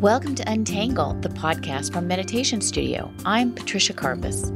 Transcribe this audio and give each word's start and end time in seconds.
Welcome 0.00 0.34
to 0.36 0.50
Untangle, 0.50 1.20
the 1.20 1.28
podcast 1.28 1.92
from 1.92 2.08
Meditation 2.08 2.62
Studio. 2.62 3.12
I'm 3.26 3.52
Patricia 3.52 3.92
Karpas. 3.92 4.48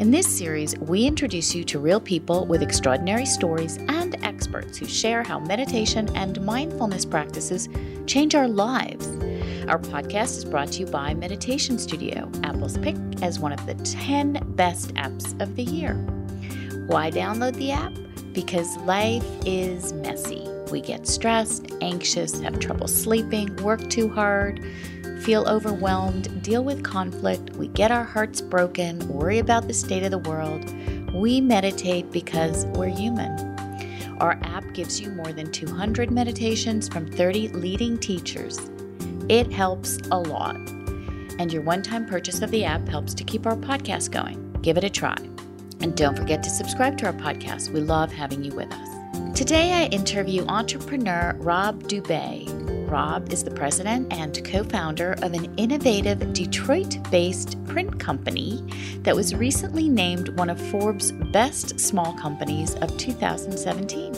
In 0.00 0.10
this 0.10 0.26
series, 0.26 0.76
we 0.78 1.06
introduce 1.06 1.54
you 1.54 1.62
to 1.64 1.78
real 1.78 2.00
people 2.00 2.44
with 2.44 2.60
extraordinary 2.60 3.24
stories 3.24 3.76
and 3.76 4.16
experts 4.24 4.78
who 4.78 4.86
share 4.86 5.22
how 5.22 5.38
meditation 5.38 6.08
and 6.16 6.44
mindfulness 6.44 7.04
practices 7.04 7.68
change 8.06 8.34
our 8.34 8.48
lives. 8.48 9.06
Our 9.68 9.78
podcast 9.78 10.38
is 10.38 10.44
brought 10.44 10.72
to 10.72 10.80
you 10.80 10.86
by 10.86 11.14
Meditation 11.14 11.78
Studio, 11.78 12.28
Apple's 12.42 12.78
pick 12.78 12.96
as 13.22 13.38
one 13.38 13.52
of 13.52 13.64
the 13.64 13.74
10 13.74 14.54
best 14.56 14.92
apps 14.94 15.40
of 15.40 15.54
the 15.54 15.62
year. 15.62 15.94
Why 16.88 17.12
download 17.12 17.54
the 17.54 17.70
app? 17.70 17.92
Because 18.32 18.76
life 18.78 19.24
is 19.44 19.92
messy. 19.92 20.48
We 20.70 20.80
get 20.80 21.06
stressed, 21.06 21.72
anxious, 21.80 22.40
have 22.40 22.58
trouble 22.58 22.88
sleeping, 22.88 23.54
work 23.56 23.88
too 23.88 24.08
hard, 24.08 24.64
feel 25.20 25.46
overwhelmed, 25.48 26.42
deal 26.42 26.64
with 26.64 26.82
conflict, 26.82 27.56
we 27.56 27.68
get 27.68 27.90
our 27.90 28.04
hearts 28.04 28.40
broken, 28.40 28.98
worry 29.08 29.38
about 29.38 29.68
the 29.68 29.74
state 29.74 30.02
of 30.02 30.10
the 30.10 30.18
world. 30.18 30.72
We 31.14 31.40
meditate 31.40 32.10
because 32.10 32.66
we're 32.66 32.88
human. 32.88 33.30
Our 34.20 34.38
app 34.42 34.72
gives 34.72 35.00
you 35.00 35.10
more 35.10 35.32
than 35.32 35.52
200 35.52 36.10
meditations 36.10 36.88
from 36.88 37.06
30 37.06 37.48
leading 37.48 37.98
teachers. 37.98 38.58
It 39.28 39.52
helps 39.52 39.98
a 40.10 40.18
lot. 40.18 40.56
And 41.38 41.52
your 41.52 41.62
one 41.62 41.82
time 41.82 42.06
purchase 42.06 42.42
of 42.42 42.50
the 42.50 42.64
app 42.64 42.88
helps 42.88 43.14
to 43.14 43.24
keep 43.24 43.46
our 43.46 43.56
podcast 43.56 44.10
going. 44.10 44.52
Give 44.62 44.76
it 44.76 44.84
a 44.84 44.90
try. 44.90 45.16
And 45.80 45.96
don't 45.96 46.16
forget 46.16 46.42
to 46.42 46.50
subscribe 46.50 46.96
to 46.98 47.06
our 47.06 47.12
podcast. 47.12 47.70
We 47.70 47.80
love 47.80 48.10
having 48.10 48.42
you 48.42 48.54
with 48.54 48.72
us. 48.72 48.95
Today, 49.34 49.72
I 49.72 49.86
interview 49.86 50.44
entrepreneur 50.46 51.34
Rob 51.38 51.84
Dube. 51.84 52.90
Rob 52.90 53.32
is 53.32 53.44
the 53.44 53.50
president 53.50 54.12
and 54.12 54.44
co 54.44 54.62
founder 54.62 55.12
of 55.22 55.32
an 55.32 55.54
innovative 55.56 56.32
Detroit 56.34 56.98
based 57.10 57.62
print 57.64 57.98
company 57.98 58.62
that 59.04 59.16
was 59.16 59.34
recently 59.34 59.88
named 59.88 60.28
one 60.38 60.50
of 60.50 60.60
Forbes' 60.70 61.12
best 61.12 61.80
small 61.80 62.12
companies 62.14 62.74
of 62.76 62.96
2017. 62.98 64.14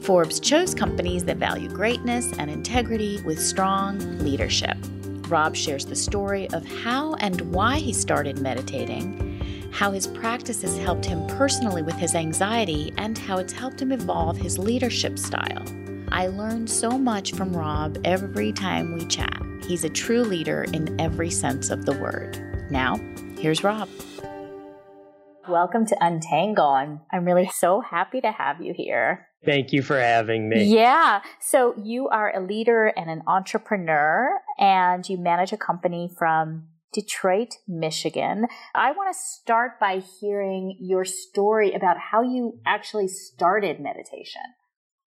Forbes 0.00 0.40
chose 0.40 0.74
companies 0.74 1.24
that 1.24 1.36
value 1.36 1.68
greatness 1.68 2.32
and 2.38 2.50
integrity 2.50 3.20
with 3.22 3.40
strong 3.40 3.98
leadership. 4.18 4.76
Rob 5.28 5.54
shares 5.54 5.86
the 5.86 5.94
story 5.96 6.50
of 6.50 6.66
how 6.66 7.14
and 7.14 7.40
why 7.52 7.78
he 7.78 7.92
started 7.92 8.40
meditating 8.40 9.31
how 9.72 9.90
his 9.90 10.06
practice 10.06 10.62
has 10.62 10.76
helped 10.78 11.04
him 11.04 11.26
personally 11.26 11.82
with 11.82 11.96
his 11.96 12.14
anxiety, 12.14 12.92
and 12.98 13.16
how 13.16 13.38
it's 13.38 13.52
helped 13.52 13.80
him 13.80 13.90
evolve 13.90 14.36
his 14.36 14.58
leadership 14.58 15.18
style. 15.18 15.64
I 16.10 16.26
learn 16.26 16.66
so 16.66 16.90
much 16.90 17.32
from 17.32 17.56
Rob 17.56 17.98
every 18.04 18.52
time 18.52 18.92
we 18.94 19.06
chat. 19.06 19.42
He's 19.66 19.82
a 19.82 19.88
true 19.88 20.22
leader 20.22 20.64
in 20.74 21.00
every 21.00 21.30
sense 21.30 21.70
of 21.70 21.86
the 21.86 21.98
word. 21.98 22.68
Now, 22.70 22.96
here's 23.38 23.64
Rob. 23.64 23.88
Welcome 25.48 25.86
to 25.86 25.96
Untangle. 26.00 26.68
I'm, 26.68 27.00
I'm 27.10 27.24
really 27.24 27.50
so 27.54 27.80
happy 27.80 28.20
to 28.20 28.30
have 28.30 28.60
you 28.60 28.74
here. 28.76 29.26
Thank 29.44 29.72
you 29.72 29.82
for 29.82 29.98
having 29.98 30.48
me. 30.48 30.64
Yeah. 30.64 31.22
So 31.40 31.74
you 31.82 32.08
are 32.08 32.32
a 32.36 32.40
leader 32.40 32.92
and 32.96 33.10
an 33.10 33.22
entrepreneur, 33.26 34.38
and 34.58 35.08
you 35.08 35.16
manage 35.16 35.52
a 35.52 35.56
company 35.56 36.10
from 36.16 36.68
Detroit, 36.92 37.56
Michigan. 37.66 38.46
I 38.74 38.92
want 38.92 39.14
to 39.14 39.18
start 39.18 39.80
by 39.80 40.02
hearing 40.20 40.76
your 40.78 41.04
story 41.04 41.72
about 41.72 41.98
how 41.98 42.22
you 42.22 42.58
actually 42.66 43.08
started 43.08 43.80
meditation. 43.80 44.42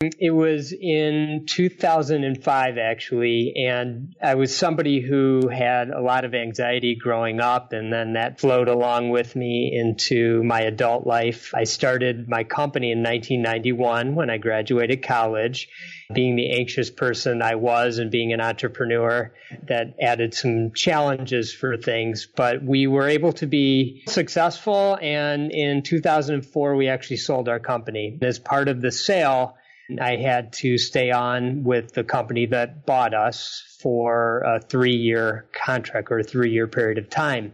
It 0.02 0.36
was 0.36 0.74
in 0.74 1.46
2005, 1.48 2.78
actually, 2.78 3.54
and 3.56 4.14
I 4.22 4.36
was 4.36 4.54
somebody 4.54 5.00
who 5.00 5.48
had 5.48 5.90
a 5.90 6.02
lot 6.02 6.26
of 6.26 6.36
anxiety 6.36 6.96
growing 6.96 7.40
up, 7.40 7.72
and 7.72 7.94
then 7.94 8.12
that 8.14 8.42
flowed 8.42 8.68
along 8.68 9.12
with 9.12 9.38
me 9.38 9.72
into 9.74 10.44
my 10.44 10.64
adult 10.64 11.08
life. 11.08 11.54
I 11.56 11.64
started 11.64 12.28
my 12.28 12.44
company 12.44 12.92
in 12.92 13.04
1991 13.04 14.16
when 14.16 14.30
I 14.30 14.38
graduated 14.38 15.02
college. 15.02 15.70
Being 16.14 16.36
the 16.36 16.60
anxious 16.60 16.92
person 16.92 17.42
I 17.42 17.56
was 17.56 17.98
and 17.98 18.12
being 18.12 18.34
an 18.34 18.42
entrepreneur, 18.42 19.34
that 19.64 19.96
added 20.02 20.34
some 20.34 20.74
challenges 20.74 21.54
for 21.54 21.78
things, 21.78 22.28
but 22.36 22.62
we 22.62 22.86
were 22.86 23.08
able 23.08 23.32
to 23.34 23.48
be 23.48 24.04
successful. 24.10 25.00
And 25.02 25.54
in 25.54 25.84
2004, 25.84 26.76
we 26.76 26.90
actually 26.90 27.18
sold 27.18 27.48
our 27.48 27.60
company. 27.60 28.20
As 28.22 28.40
part 28.40 28.68
of 28.68 28.82
the 28.82 28.92
sale, 28.92 29.56
I 30.02 30.16
had 30.16 30.54
to 30.54 30.78
stay 30.78 31.12
on 31.12 31.64
with 31.64 31.94
the 31.94 32.04
company 32.04 32.48
that 32.48 32.86
bought 32.86 33.14
us 33.14 33.78
for 33.82 34.40
a 34.40 34.60
three 34.60 34.96
year 34.96 35.46
contract 35.54 36.12
or 36.12 36.20
a 36.20 36.24
three 36.24 36.52
year 36.52 36.68
period 36.68 36.98
of 36.98 37.10
time. 37.10 37.54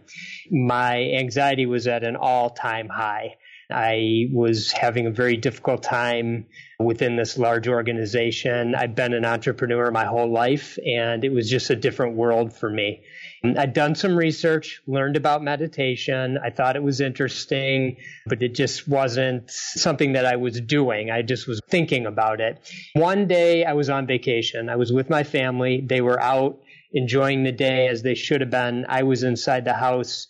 My 0.50 1.02
anxiety 1.02 1.66
was 1.66 1.88
at 1.88 2.04
an 2.04 2.16
all 2.16 2.50
time 2.50 2.88
high. 2.88 3.36
I 3.70 4.28
was 4.32 4.72
having 4.72 5.08
a 5.08 5.12
very 5.12 5.38
difficult 5.38 5.84
time 5.84 6.48
within 6.80 7.16
this 7.16 7.38
large 7.38 7.68
organization. 7.68 8.76
I've 8.76 8.96
been 8.96 9.14
an 9.14 9.26
entrepreneur 9.26 9.92
my 9.92 10.06
whole 10.06 10.30
life, 10.30 10.78
and 10.86 11.24
it 11.24 11.32
was 11.32 11.50
just 11.50 11.70
a 11.70 11.76
different 11.76 12.16
world 12.16 12.54
for 12.54 12.70
me. 12.70 13.04
I'd 13.44 13.74
done 13.74 13.96
some 13.96 14.16
research, 14.16 14.82
learned 14.86 15.18
about 15.18 15.42
meditation. 15.42 16.38
I 16.44 16.52
thought 16.52 16.76
it 16.76 16.84
was 16.84 17.02
interesting, 17.02 17.98
but 18.28 18.44
it 18.44 18.54
just 18.54 18.88
wasn't 18.88 19.50
something 19.50 20.14
that 20.14 20.28
I 20.28 20.36
was 20.36 20.62
doing. 20.62 21.10
I 21.10 21.24
just 21.24 21.48
was 21.48 21.60
thinking 21.68 22.06
about 22.06 22.40
it. 22.40 22.60
One 22.94 23.28
day 23.28 23.66
I 23.66 23.74
was 23.74 23.90
on 23.90 24.06
vacation. 24.06 24.70
I 24.70 24.76
was 24.76 24.94
with 24.94 25.10
my 25.10 25.24
family. 25.24 25.82
They 25.84 26.02
were 26.02 26.22
out 26.22 26.60
enjoying 26.94 27.44
the 27.44 27.52
day 27.52 27.88
as 27.88 28.04
they 28.04 28.14
should 28.14 28.42
have 28.42 28.52
been. 28.52 28.86
I 28.88 29.04
was 29.04 29.24
inside 29.24 29.66
the 29.66 29.74
house 29.74 30.28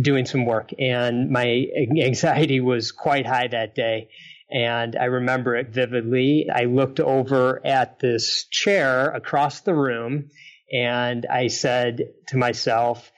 doing 0.00 0.24
some 0.24 0.46
work 0.46 0.70
and 0.78 1.30
my 1.30 1.66
anxiety 2.02 2.60
was 2.60 2.92
quite 2.92 3.26
high 3.26 3.48
that 3.48 3.74
day. 3.74 4.08
And 4.50 4.96
I 4.96 5.06
remember 5.06 5.56
it 5.56 5.68
vividly. 5.70 6.48
I 6.54 6.64
looked 6.64 7.00
over 7.00 7.60
at 7.66 7.98
this 7.98 8.46
chair 8.50 9.10
across 9.10 9.60
the 9.60 9.74
room 9.74 10.30
and 10.72 11.26
I 11.26 11.48
said 11.48 12.12
to 12.28 12.36
myself, 12.36 13.10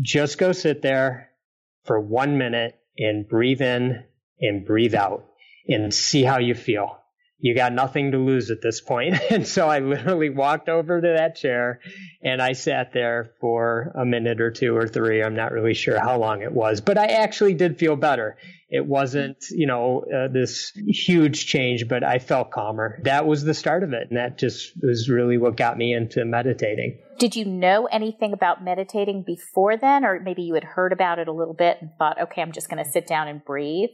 just 0.00 0.38
go 0.38 0.52
sit 0.52 0.82
there 0.82 1.30
for 1.84 2.00
one 2.00 2.38
minute 2.38 2.78
and 2.98 3.28
breathe 3.28 3.60
in 3.60 4.04
and 4.40 4.64
breathe 4.64 4.94
out 4.94 5.26
and 5.68 5.92
see 5.92 6.22
how 6.22 6.38
you 6.38 6.54
feel. 6.54 6.98
You 7.42 7.56
got 7.56 7.72
nothing 7.72 8.12
to 8.12 8.18
lose 8.18 8.52
at 8.52 8.62
this 8.62 8.80
point. 8.80 9.16
And 9.32 9.46
so 9.46 9.66
I 9.66 9.78
literally 9.78 10.28
walked 10.30 10.68
over 10.68 11.00
to 11.00 11.14
that 11.16 11.36
chair 11.36 11.80
and 12.22 12.40
I 12.40 12.52
sat 12.52 12.92
there 12.92 13.32
for 13.40 13.90
a 13.94 14.04
minute 14.04 14.40
or 14.40 14.50
two 14.50 14.76
or 14.76 14.86
three. 14.86 15.22
I'm 15.22 15.34
not 15.34 15.52
really 15.52 15.72
sure 15.72 15.98
how 15.98 16.18
long 16.18 16.42
it 16.42 16.52
was, 16.52 16.82
but 16.82 16.98
I 16.98 17.06
actually 17.06 17.54
did 17.54 17.78
feel 17.78 17.96
better. 17.96 18.36
It 18.68 18.86
wasn't, 18.86 19.38
you 19.50 19.66
know, 19.66 20.04
uh, 20.14 20.28
this 20.28 20.72
huge 20.86 21.46
change, 21.46 21.88
but 21.88 22.04
I 22.04 22.18
felt 22.18 22.50
calmer. 22.50 23.00
That 23.04 23.26
was 23.26 23.42
the 23.42 23.54
start 23.54 23.82
of 23.82 23.92
it. 23.94 24.08
And 24.10 24.18
that 24.18 24.38
just 24.38 24.72
was 24.82 25.08
really 25.08 25.38
what 25.38 25.56
got 25.56 25.78
me 25.78 25.94
into 25.94 26.24
meditating. 26.24 26.98
Did 27.18 27.34
you 27.34 27.44
know 27.44 27.86
anything 27.86 28.32
about 28.32 28.62
meditating 28.62 29.22
before 29.22 29.76
then? 29.76 30.04
Or 30.04 30.20
maybe 30.20 30.42
you 30.42 30.54
had 30.54 30.64
heard 30.64 30.92
about 30.92 31.18
it 31.18 31.26
a 31.26 31.32
little 31.32 31.54
bit 31.54 31.78
and 31.80 31.90
thought, 31.98 32.20
okay, 32.20 32.42
I'm 32.42 32.52
just 32.52 32.68
going 32.68 32.84
to 32.84 32.90
sit 32.90 33.06
down 33.06 33.28
and 33.28 33.44
breathe? 33.44 33.90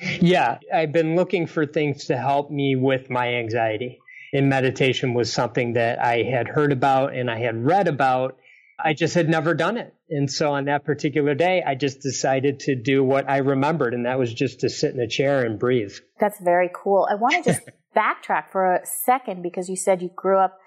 Yeah, 0.00 0.58
I've 0.72 0.92
been 0.92 1.16
looking 1.16 1.46
for 1.46 1.66
things 1.66 2.06
to 2.06 2.16
help 2.16 2.50
me 2.50 2.76
with 2.76 3.10
my 3.10 3.34
anxiety. 3.34 4.00
And 4.32 4.48
meditation 4.48 5.14
was 5.14 5.32
something 5.32 5.74
that 5.74 5.98
I 5.98 6.22
had 6.22 6.48
heard 6.48 6.72
about 6.72 7.14
and 7.14 7.30
I 7.30 7.38
had 7.38 7.64
read 7.64 7.88
about 7.88 8.38
I 8.84 8.94
just 8.94 9.14
had 9.14 9.28
never 9.28 9.54
done 9.54 9.76
it. 9.76 9.94
And 10.08 10.30
so 10.30 10.52
on 10.52 10.64
that 10.66 10.84
particular 10.84 11.34
day, 11.34 11.62
I 11.64 11.74
just 11.74 12.00
decided 12.00 12.60
to 12.60 12.74
do 12.74 13.04
what 13.04 13.28
I 13.28 13.38
remembered, 13.38 13.94
and 13.94 14.06
that 14.06 14.18
was 14.18 14.32
just 14.32 14.60
to 14.60 14.68
sit 14.68 14.94
in 14.94 15.00
a 15.00 15.08
chair 15.08 15.44
and 15.44 15.58
breathe. 15.58 15.92
That's 16.18 16.40
very 16.40 16.70
cool. 16.74 17.06
I 17.10 17.14
want 17.14 17.44
to 17.44 17.52
just 17.52 17.68
backtrack 17.96 18.50
for 18.50 18.76
a 18.76 18.86
second 18.86 19.42
because 19.42 19.68
you 19.68 19.76
said 19.76 20.02
you 20.02 20.10
grew 20.14 20.38
up 20.38 20.58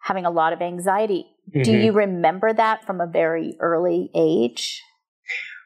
having 0.00 0.24
a 0.24 0.30
lot 0.30 0.52
of 0.52 0.62
anxiety. 0.62 1.26
Mm-hmm. 1.50 1.62
Do 1.62 1.72
you 1.76 1.92
remember 1.92 2.52
that 2.52 2.86
from 2.86 3.00
a 3.00 3.06
very 3.06 3.56
early 3.60 4.10
age? 4.14 4.82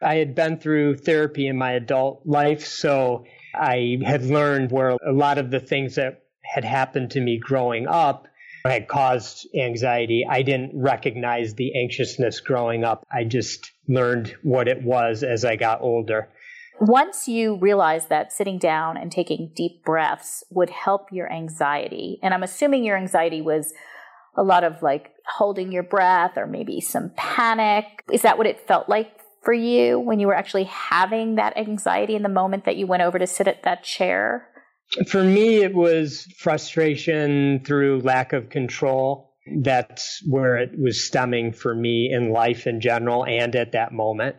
I 0.04 0.16
had 0.16 0.34
been 0.34 0.58
through 0.58 0.98
therapy 0.98 1.46
in 1.46 1.56
my 1.56 1.72
adult 1.72 2.22
life, 2.24 2.66
so 2.66 3.24
I 3.54 3.98
had 4.04 4.24
learned 4.24 4.70
where 4.70 4.90
a 4.90 5.12
lot 5.12 5.38
of 5.38 5.50
the 5.50 5.60
things 5.60 5.94
that 5.96 6.24
had 6.42 6.64
happened 6.64 7.12
to 7.12 7.20
me 7.20 7.38
growing 7.38 7.88
up 7.88 8.26
had 8.64 8.88
caused 8.88 9.46
anxiety. 9.54 10.26
I 10.28 10.42
didn't 10.42 10.72
recognize 10.74 11.54
the 11.54 11.78
anxiousness 11.78 12.40
growing 12.40 12.84
up. 12.84 13.04
I 13.12 13.24
just 13.24 13.72
learned 13.88 14.34
what 14.42 14.68
it 14.68 14.82
was 14.82 15.22
as 15.22 15.44
I 15.44 15.56
got 15.56 15.82
older. 15.82 16.28
Once 16.80 17.28
you 17.28 17.56
realized 17.56 18.08
that 18.08 18.32
sitting 18.32 18.58
down 18.58 18.96
and 18.96 19.12
taking 19.12 19.52
deep 19.54 19.84
breaths 19.84 20.42
would 20.50 20.70
help 20.70 21.12
your 21.12 21.30
anxiety, 21.32 22.18
and 22.22 22.34
I'm 22.34 22.42
assuming 22.42 22.84
your 22.84 22.96
anxiety 22.96 23.40
was 23.40 23.72
a 24.36 24.42
lot 24.42 24.64
of 24.64 24.82
like 24.82 25.12
holding 25.26 25.70
your 25.70 25.84
breath 25.84 26.36
or 26.36 26.46
maybe 26.46 26.80
some 26.80 27.12
panic. 27.16 27.84
Is 28.12 28.22
that 28.22 28.38
what 28.38 28.46
it 28.46 28.66
felt 28.66 28.88
like 28.88 29.20
for 29.44 29.52
you 29.52 29.98
when 30.00 30.20
you 30.20 30.26
were 30.26 30.34
actually 30.34 30.64
having 30.64 31.36
that 31.36 31.56
anxiety 31.56 32.14
in 32.14 32.22
the 32.22 32.28
moment 32.28 32.64
that 32.64 32.76
you 32.76 32.86
went 32.86 33.02
over 33.02 33.18
to 33.18 33.26
sit 33.26 33.46
at 33.46 33.62
that 33.62 33.84
chair? 33.84 34.48
For 35.08 35.22
me, 35.22 35.62
it 35.62 35.74
was 35.74 36.26
frustration 36.38 37.62
through 37.64 38.00
lack 38.00 38.32
of 38.32 38.50
control. 38.50 39.32
That's 39.60 40.22
where 40.26 40.56
it 40.56 40.78
was 40.78 41.04
stemming 41.04 41.52
for 41.52 41.74
me 41.74 42.10
in 42.12 42.30
life 42.30 42.66
in 42.66 42.80
general 42.80 43.24
and 43.26 43.54
at 43.54 43.72
that 43.72 43.92
moment. 43.92 44.36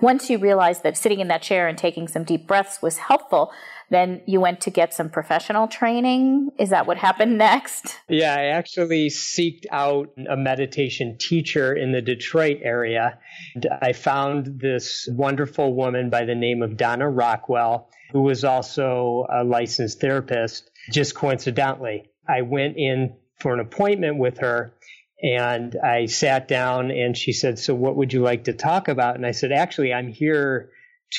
Once 0.00 0.30
you 0.30 0.38
realized 0.38 0.82
that 0.82 0.96
sitting 0.96 1.20
in 1.20 1.28
that 1.28 1.42
chair 1.42 1.66
and 1.66 1.76
taking 1.76 2.08
some 2.08 2.24
deep 2.24 2.46
breaths 2.46 2.80
was 2.80 2.98
helpful, 2.98 3.52
then 3.94 4.22
you 4.26 4.40
went 4.40 4.60
to 4.62 4.70
get 4.70 4.92
some 4.92 5.08
professional 5.08 5.68
training. 5.68 6.50
Is 6.58 6.70
that 6.70 6.86
what 6.86 6.96
happened 6.98 7.38
next? 7.38 7.98
Yeah, 8.08 8.34
I 8.34 8.46
actually 8.46 9.08
seeked 9.08 9.66
out 9.70 10.10
a 10.28 10.36
meditation 10.36 11.16
teacher 11.18 11.74
in 11.74 11.92
the 11.92 12.02
Detroit 12.02 12.58
area. 12.62 13.18
And 13.54 13.66
I 13.80 13.92
found 13.92 14.60
this 14.60 15.08
wonderful 15.10 15.74
woman 15.74 16.10
by 16.10 16.24
the 16.24 16.34
name 16.34 16.62
of 16.62 16.76
Donna 16.76 17.08
Rockwell, 17.08 17.88
who 18.12 18.22
was 18.22 18.44
also 18.44 19.26
a 19.32 19.44
licensed 19.44 20.00
therapist, 20.00 20.70
just 20.90 21.14
coincidentally. 21.14 22.10
I 22.28 22.42
went 22.42 22.76
in 22.76 23.16
for 23.38 23.54
an 23.54 23.60
appointment 23.60 24.18
with 24.18 24.38
her 24.38 24.74
and 25.22 25.76
I 25.76 26.06
sat 26.06 26.48
down 26.48 26.90
and 26.90 27.16
she 27.16 27.32
said, 27.32 27.58
So 27.58 27.74
what 27.74 27.96
would 27.96 28.12
you 28.12 28.20
like 28.20 28.44
to 28.44 28.52
talk 28.52 28.88
about? 28.88 29.14
And 29.14 29.24
I 29.24 29.30
said, 29.30 29.52
Actually, 29.52 29.92
I'm 29.92 30.08
here 30.08 30.70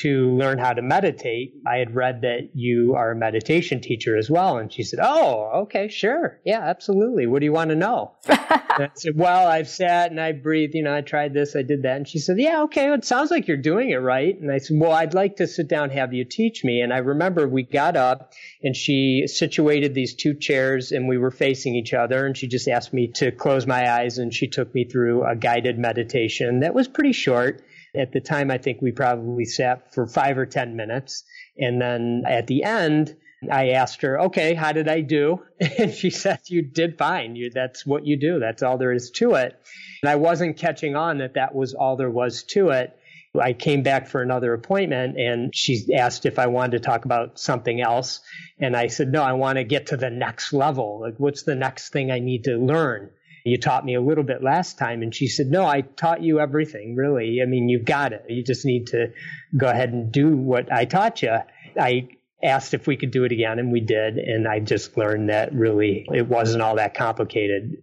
to 0.02 0.30
learn 0.36 0.58
how 0.58 0.72
to 0.72 0.82
meditate. 0.82 1.54
I 1.66 1.76
had 1.76 1.94
read 1.94 2.20
that 2.20 2.50
you 2.52 2.94
are 2.96 3.12
a 3.12 3.16
meditation 3.16 3.80
teacher 3.80 4.16
as 4.16 4.28
well. 4.28 4.58
And 4.58 4.70
she 4.70 4.82
said, 4.82 4.98
Oh, 5.02 5.62
okay, 5.62 5.88
sure. 5.88 6.38
Yeah, 6.44 6.60
absolutely. 6.60 7.26
What 7.26 7.40
do 7.40 7.46
you 7.46 7.52
want 7.52 7.70
to 7.70 7.76
know? 7.76 8.12
I 8.28 8.90
said, 8.94 9.16
Well, 9.16 9.46
I've 9.46 9.68
sat 9.68 10.10
and 10.10 10.20
I 10.20 10.32
breathed, 10.32 10.74
you 10.74 10.82
know, 10.82 10.94
I 10.94 11.00
tried 11.00 11.32
this, 11.32 11.56
I 11.56 11.62
did 11.62 11.84
that. 11.84 11.96
And 11.96 12.06
she 12.06 12.18
said, 12.18 12.38
Yeah, 12.38 12.62
okay, 12.64 12.92
it 12.92 13.04
sounds 13.06 13.30
like 13.30 13.48
you're 13.48 13.56
doing 13.56 13.90
it 13.90 13.96
right. 13.96 14.38
And 14.38 14.52
I 14.52 14.58
said, 14.58 14.76
Well, 14.78 14.92
I'd 14.92 15.14
like 15.14 15.36
to 15.36 15.46
sit 15.46 15.68
down, 15.68 15.84
and 15.84 15.92
have 15.92 16.12
you 16.12 16.24
teach 16.24 16.62
me. 16.62 16.82
And 16.82 16.92
I 16.92 16.98
remember 16.98 17.48
we 17.48 17.62
got 17.62 17.96
up 17.96 18.32
and 18.62 18.76
she 18.76 19.24
situated 19.26 19.94
these 19.94 20.14
two 20.14 20.34
chairs 20.34 20.92
and 20.92 21.08
we 21.08 21.16
were 21.16 21.30
facing 21.30 21.74
each 21.74 21.94
other. 21.94 22.26
And 22.26 22.36
she 22.36 22.48
just 22.48 22.68
asked 22.68 22.92
me 22.92 23.12
to 23.14 23.30
close 23.30 23.66
my 23.66 23.90
eyes 23.90 24.18
and 24.18 24.32
she 24.32 24.48
took 24.48 24.74
me 24.74 24.84
through 24.84 25.24
a 25.24 25.34
guided 25.36 25.78
meditation 25.78 26.60
that 26.60 26.74
was 26.74 26.86
pretty 26.86 27.12
short. 27.12 27.62
At 27.96 28.12
the 28.12 28.20
time, 28.20 28.50
I 28.50 28.58
think 28.58 28.82
we 28.82 28.92
probably 28.92 29.44
sat 29.44 29.94
for 29.94 30.06
five 30.06 30.38
or 30.38 30.46
10 30.46 30.76
minutes. 30.76 31.24
And 31.58 31.80
then 31.80 32.24
at 32.26 32.46
the 32.46 32.64
end, 32.64 33.16
I 33.50 33.70
asked 33.70 34.02
her, 34.02 34.20
okay, 34.22 34.54
how 34.54 34.72
did 34.72 34.88
I 34.88 35.00
do? 35.00 35.42
And 35.78 35.92
she 35.92 36.10
said, 36.10 36.40
you 36.46 36.62
did 36.62 36.98
fine. 36.98 37.36
You, 37.36 37.50
that's 37.50 37.86
what 37.86 38.06
you 38.06 38.16
do. 38.18 38.38
That's 38.38 38.62
all 38.62 38.78
there 38.78 38.92
is 38.92 39.10
to 39.12 39.34
it. 39.34 39.58
And 40.02 40.10
I 40.10 40.16
wasn't 40.16 40.56
catching 40.56 40.96
on 40.96 41.18
that 41.18 41.34
that 41.34 41.54
was 41.54 41.74
all 41.74 41.96
there 41.96 42.10
was 42.10 42.42
to 42.44 42.70
it. 42.70 42.98
I 43.38 43.52
came 43.52 43.82
back 43.82 44.08
for 44.08 44.22
another 44.22 44.54
appointment 44.54 45.18
and 45.18 45.54
she 45.54 45.94
asked 45.94 46.24
if 46.24 46.38
I 46.38 46.46
wanted 46.46 46.72
to 46.72 46.80
talk 46.80 47.04
about 47.04 47.38
something 47.38 47.80
else. 47.80 48.20
And 48.58 48.74
I 48.76 48.86
said, 48.86 49.12
no, 49.12 49.22
I 49.22 49.34
want 49.34 49.56
to 49.56 49.64
get 49.64 49.88
to 49.88 49.96
the 49.96 50.10
next 50.10 50.52
level. 50.52 51.00
Like, 51.00 51.16
what's 51.18 51.42
the 51.42 51.54
next 51.54 51.90
thing 51.90 52.10
I 52.10 52.18
need 52.18 52.44
to 52.44 52.56
learn? 52.56 53.10
You 53.46 53.58
taught 53.58 53.84
me 53.84 53.94
a 53.94 54.00
little 54.00 54.24
bit 54.24 54.42
last 54.42 54.76
time. 54.76 55.02
And 55.02 55.14
she 55.14 55.28
said, 55.28 55.46
no, 55.46 55.64
I 55.64 55.82
taught 55.82 56.22
you 56.22 56.40
everything, 56.40 56.96
really. 56.96 57.40
I 57.40 57.46
mean, 57.46 57.68
you've 57.68 57.84
got 57.84 58.12
it. 58.12 58.24
You 58.28 58.42
just 58.42 58.64
need 58.64 58.88
to 58.88 59.12
go 59.56 59.68
ahead 59.68 59.90
and 59.90 60.10
do 60.10 60.36
what 60.36 60.72
I 60.72 60.84
taught 60.84 61.22
you. 61.22 61.36
I 61.80 62.08
asked 62.42 62.74
if 62.74 62.88
we 62.88 62.96
could 62.96 63.12
do 63.12 63.24
it 63.24 63.30
again 63.30 63.60
and 63.60 63.70
we 63.70 63.80
did. 63.80 64.18
And 64.18 64.48
I 64.48 64.58
just 64.58 64.96
learned 64.96 65.30
that 65.30 65.54
really 65.54 66.06
it 66.12 66.28
wasn't 66.28 66.62
all 66.62 66.76
that 66.76 66.94
complicated 66.94 67.76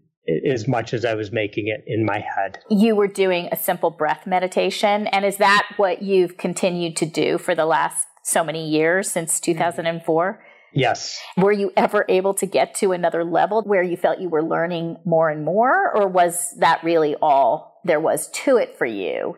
as 0.46 0.68
much 0.68 0.94
as 0.94 1.06
I 1.06 1.16
was 1.16 1.32
making 1.32 1.68
it 1.68 1.84
in 1.88 2.06
my 2.06 2.20
head. 2.20 2.60
You 2.70 2.96
were 2.96 3.08
doing 3.08 3.48
a 3.52 3.56
simple 3.56 3.90
breath 3.90 4.28
meditation. 4.28 5.08
And 5.08 5.24
is 5.26 5.38
that 5.38 5.66
what 5.78 6.02
you've 6.02 6.38
continued 6.38 6.98
to 6.98 7.06
do 7.06 7.38
for 7.38 7.56
the 7.56 7.66
last 7.66 8.06
so 8.24 8.44
many 8.44 8.70
years 8.70 9.10
since 9.10 9.40
2004? 9.40 10.46
Yes. 10.74 11.20
Were 11.38 11.52
you 11.52 11.72
ever 11.78 12.06
able 12.10 12.34
to 12.36 12.46
get 12.46 12.76
to 12.76 12.92
another 12.92 13.24
level 13.24 13.62
where 13.64 13.84
you 13.84 13.96
felt 13.96 14.20
you 14.20 14.30
were 14.30 14.44
learning 14.44 14.98
more 15.06 15.30
and 15.30 15.46
more, 15.46 15.96
or 15.96 16.08
was 16.08 16.54
that 16.60 16.84
really 16.84 17.16
all 17.22 17.80
there 17.86 18.00
was 18.00 18.30
to 18.30 18.58
it 18.58 18.78
for 18.78 18.86
you? 18.86 19.38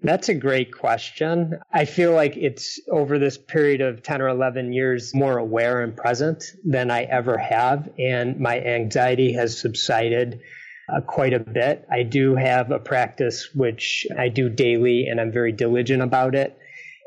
That's 0.00 0.28
a 0.28 0.34
great 0.34 0.72
question. 0.72 1.58
I 1.72 1.84
feel 1.84 2.12
like 2.12 2.36
it's 2.36 2.78
over 2.88 3.18
this 3.18 3.36
period 3.36 3.80
of 3.80 4.02
10 4.04 4.22
or 4.22 4.28
11 4.28 4.72
years 4.72 5.12
more 5.12 5.38
aware 5.38 5.82
and 5.82 5.96
present 5.96 6.44
than 6.64 6.92
I 6.92 7.02
ever 7.02 7.36
have. 7.36 7.88
And 7.98 8.38
my 8.38 8.60
anxiety 8.60 9.32
has 9.32 9.60
subsided 9.60 10.40
uh, 10.88 11.00
quite 11.00 11.34
a 11.34 11.40
bit. 11.40 11.84
I 11.90 12.04
do 12.04 12.36
have 12.36 12.70
a 12.70 12.78
practice 12.78 13.48
which 13.52 14.06
I 14.16 14.28
do 14.28 14.48
daily 14.48 15.08
and 15.08 15.20
I'm 15.20 15.32
very 15.32 15.50
diligent 15.50 16.00
about 16.00 16.36
it 16.36 16.56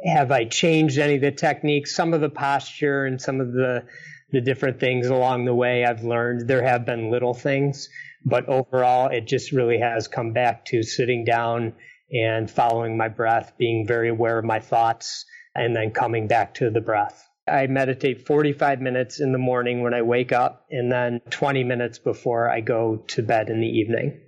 have 0.04 0.32
I 0.32 0.46
changed 0.46 0.98
any 0.98 1.16
of 1.16 1.22
the 1.22 1.32
techniques? 1.32 1.96
Some 1.96 2.14
of 2.14 2.22
the 2.22 2.30
posture 2.30 3.06
and 3.06 3.22
some 3.22 3.40
of 3.40 3.54
the 3.54 3.86
the 4.32 4.42
different 4.42 4.80
things 4.80 5.08
along 5.08 5.44
the 5.44 5.54
way 5.54 5.84
I've 5.84 6.06
learned. 6.06 6.48
There 6.48 6.64
have 6.64 6.86
been 6.86 7.12
little 7.12 7.34
things, 7.34 7.90
but 8.24 8.48
overall 8.48 9.10
it 9.10 9.28
just 9.28 9.52
really 9.52 9.80
has 9.80 10.08
come 10.08 10.32
back 10.32 10.64
to 10.66 10.84
sitting 10.84 11.26
down 11.26 11.74
and 12.14 12.50
following 12.50 12.96
my 12.96 13.10
breath, 13.10 13.54
being 13.58 13.86
very 13.86 14.10
aware 14.10 14.40
of 14.40 14.46
my 14.46 14.60
thoughts, 14.60 15.26
and 15.54 15.76
then 15.76 15.92
coming 15.92 16.28
back 16.28 16.54
to 16.56 16.70
the 16.70 16.80
breath. 16.80 17.28
I 17.46 17.68
meditate 17.68 18.26
45 18.26 18.80
minutes 18.80 19.20
in 19.20 19.34
the 19.34 19.38
morning 19.38 19.82
when 19.82 19.94
I 19.94 20.02
wake 20.02 20.32
up 20.32 20.66
and 20.72 20.90
then 20.90 21.20
20 21.30 21.66
minutes 21.66 22.00
before 22.00 22.50
I 22.50 22.62
go 22.62 23.04
to 23.08 23.22
bed 23.22 23.50
in 23.50 23.60
the 23.60 23.68
evening 23.68 24.22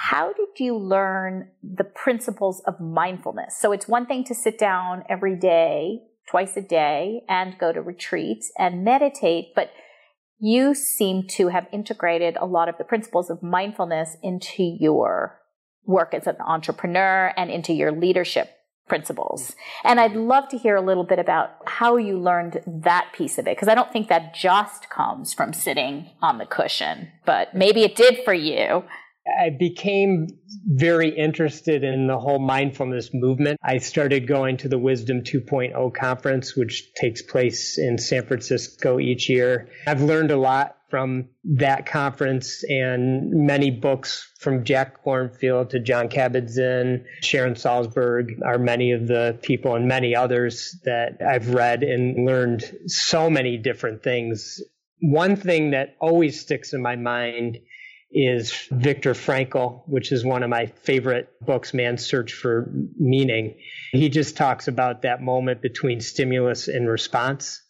how 0.00 0.32
did 0.32 0.48
you 0.64 0.76
learn 0.76 1.48
the 1.60 1.84
principles 1.84 2.62
of 2.66 2.80
mindfulness? 2.80 3.58
So 3.58 3.72
it's 3.72 3.88
one 3.88 4.06
thing 4.06 4.22
to 4.24 4.34
sit 4.34 4.56
down 4.58 5.02
every 5.08 5.34
day, 5.34 6.02
twice 6.30 6.56
a 6.56 6.62
day, 6.62 7.22
and 7.28 7.58
go 7.58 7.72
to 7.72 7.82
retreats 7.82 8.52
and 8.56 8.84
meditate, 8.84 9.48
but 9.56 9.70
you 10.38 10.72
seem 10.72 11.26
to 11.30 11.48
have 11.48 11.66
integrated 11.72 12.36
a 12.36 12.46
lot 12.46 12.68
of 12.68 12.78
the 12.78 12.84
principles 12.84 13.28
of 13.28 13.42
mindfulness 13.42 14.16
into 14.22 14.62
your 14.62 15.40
work 15.84 16.14
as 16.14 16.28
an 16.28 16.36
entrepreneur 16.46 17.32
and 17.36 17.50
into 17.50 17.72
your 17.72 17.90
leadership 17.90 18.50
principles. 18.86 19.56
And 19.82 19.98
I'd 19.98 20.14
love 20.14 20.48
to 20.50 20.58
hear 20.58 20.76
a 20.76 20.80
little 20.80 21.04
bit 21.04 21.18
about 21.18 21.50
how 21.66 21.96
you 21.96 22.20
learned 22.20 22.62
that 22.66 23.08
piece 23.12 23.36
of 23.36 23.48
it, 23.48 23.56
because 23.56 23.68
I 23.68 23.74
don't 23.74 23.92
think 23.92 24.08
that 24.08 24.32
just 24.32 24.88
comes 24.90 25.34
from 25.34 25.52
sitting 25.52 26.10
on 26.22 26.38
the 26.38 26.46
cushion, 26.46 27.08
but 27.26 27.54
maybe 27.54 27.82
it 27.82 27.96
did 27.96 28.20
for 28.24 28.32
you. 28.32 28.84
I 29.40 29.50
became 29.50 30.28
very 30.66 31.08
interested 31.10 31.84
in 31.84 32.06
the 32.06 32.18
whole 32.18 32.38
mindfulness 32.38 33.10
movement. 33.12 33.58
I 33.62 33.78
started 33.78 34.26
going 34.26 34.58
to 34.58 34.68
the 34.68 34.78
Wisdom 34.78 35.22
2.0 35.22 35.94
conference, 35.94 36.56
which 36.56 36.92
takes 36.94 37.22
place 37.22 37.78
in 37.78 37.98
San 37.98 38.24
Francisco 38.26 38.98
each 38.98 39.28
year. 39.28 39.68
I've 39.86 40.02
learned 40.02 40.30
a 40.30 40.36
lot 40.36 40.76
from 40.88 41.28
that 41.44 41.84
conference 41.86 42.64
and 42.64 43.30
many 43.46 43.70
books 43.70 44.32
from 44.38 44.64
Jack 44.64 45.04
Kornfield 45.04 45.70
to 45.70 45.80
Jon 45.80 46.08
Kabat-Zinn, 46.08 47.04
Sharon 47.22 47.54
Salzberg 47.54 48.40
are 48.44 48.58
many 48.58 48.92
of 48.92 49.06
the 49.06 49.38
people 49.42 49.74
and 49.74 49.86
many 49.86 50.16
others 50.16 50.78
that 50.84 51.20
I've 51.20 51.52
read 51.52 51.82
and 51.82 52.24
learned 52.24 52.64
so 52.86 53.28
many 53.28 53.58
different 53.58 54.02
things. 54.02 54.62
One 55.00 55.36
thing 55.36 55.72
that 55.72 55.94
always 56.00 56.40
sticks 56.40 56.72
in 56.72 56.80
my 56.80 56.96
mind 56.96 57.58
is 58.10 58.68
Viktor 58.70 59.12
Frankl, 59.12 59.82
which 59.86 60.12
is 60.12 60.24
one 60.24 60.42
of 60.42 60.50
my 60.50 60.66
favorite 60.66 61.28
books, 61.40 61.74
Man's 61.74 62.04
Search 62.04 62.32
for 62.32 62.70
Meaning. 62.98 63.56
He 63.92 64.08
just 64.08 64.36
talks 64.36 64.68
about 64.68 65.02
that 65.02 65.22
moment 65.22 65.60
between 65.60 66.00
stimulus 66.00 66.68
and 66.68 66.88
response 66.88 67.62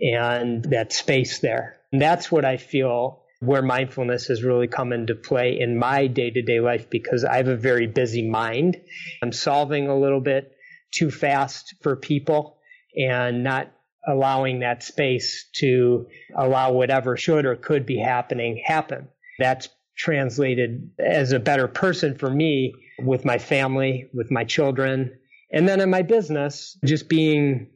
and 0.00 0.64
that 0.64 0.92
space 0.92 1.40
there. 1.40 1.76
And 1.92 2.00
that's 2.00 2.30
what 2.30 2.44
I 2.44 2.56
feel 2.56 3.22
where 3.40 3.62
mindfulness 3.62 4.26
has 4.26 4.42
really 4.42 4.68
come 4.68 4.92
into 4.92 5.14
play 5.14 5.58
in 5.58 5.78
my 5.78 6.06
day 6.06 6.30
to 6.30 6.42
day 6.42 6.60
life 6.60 6.90
because 6.90 7.24
I 7.24 7.38
have 7.38 7.48
a 7.48 7.56
very 7.56 7.86
busy 7.86 8.28
mind. 8.28 8.78
I'm 9.22 9.32
solving 9.32 9.88
a 9.88 9.98
little 9.98 10.20
bit 10.20 10.52
too 10.92 11.10
fast 11.10 11.74
for 11.82 11.96
people 11.96 12.58
and 12.94 13.42
not 13.42 13.72
allowing 14.06 14.60
that 14.60 14.82
space 14.82 15.48
to 15.54 16.06
allow 16.36 16.72
whatever 16.72 17.16
should 17.16 17.46
or 17.46 17.56
could 17.56 17.86
be 17.86 17.98
happening 17.98 18.62
happen 18.64 19.08
that's 19.40 19.68
translated 19.96 20.90
as 20.98 21.32
a 21.32 21.40
better 21.40 21.68
person 21.68 22.16
for 22.16 22.30
me 22.30 22.74
with 23.00 23.24
my 23.24 23.38
family, 23.38 24.08
with 24.14 24.30
my 24.30 24.44
children, 24.44 25.18
and 25.52 25.68
then 25.68 25.80
in 25.80 25.90
my 25.90 26.02
business, 26.02 26.78
just 26.84 27.08
being 27.08 27.68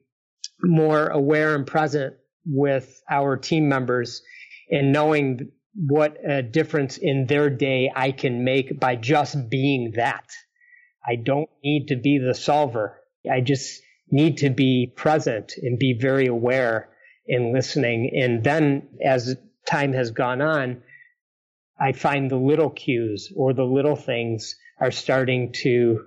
more 0.62 1.08
aware 1.08 1.54
and 1.54 1.66
present 1.66 2.14
with 2.46 3.02
our 3.10 3.36
team 3.36 3.68
members 3.68 4.22
and 4.70 4.92
knowing 4.92 5.50
what 5.74 6.16
a 6.26 6.42
difference 6.42 6.98
in 6.98 7.26
their 7.26 7.50
day 7.50 7.90
I 7.94 8.12
can 8.12 8.44
make 8.44 8.78
by 8.78 8.96
just 8.96 9.50
being 9.50 9.92
that. 9.96 10.24
I 11.06 11.16
don't 11.16 11.50
need 11.62 11.88
to 11.88 11.96
be 11.96 12.18
the 12.18 12.34
solver. 12.34 13.00
I 13.30 13.40
just 13.40 13.82
need 14.10 14.38
to 14.38 14.50
be 14.50 14.92
present 14.94 15.54
and 15.60 15.78
be 15.78 15.98
very 16.00 16.26
aware 16.26 16.88
and 17.26 17.52
listening. 17.52 18.10
And 18.14 18.44
then 18.44 18.88
as 19.04 19.36
time 19.66 19.92
has 19.94 20.12
gone 20.12 20.40
on, 20.40 20.82
I 21.80 21.92
find 21.92 22.30
the 22.30 22.36
little 22.36 22.70
cues 22.70 23.32
or 23.36 23.52
the 23.52 23.64
little 23.64 23.96
things 23.96 24.56
are 24.80 24.90
starting 24.90 25.52
to 25.62 26.04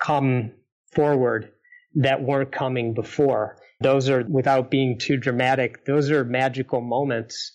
come 0.00 0.52
forward 0.92 1.52
that 1.94 2.22
weren't 2.22 2.52
coming 2.52 2.94
before. 2.94 3.56
Those 3.80 4.08
are, 4.08 4.24
without 4.28 4.70
being 4.70 4.98
too 4.98 5.16
dramatic, 5.16 5.84
those 5.84 6.10
are 6.10 6.24
magical 6.24 6.80
moments 6.80 7.52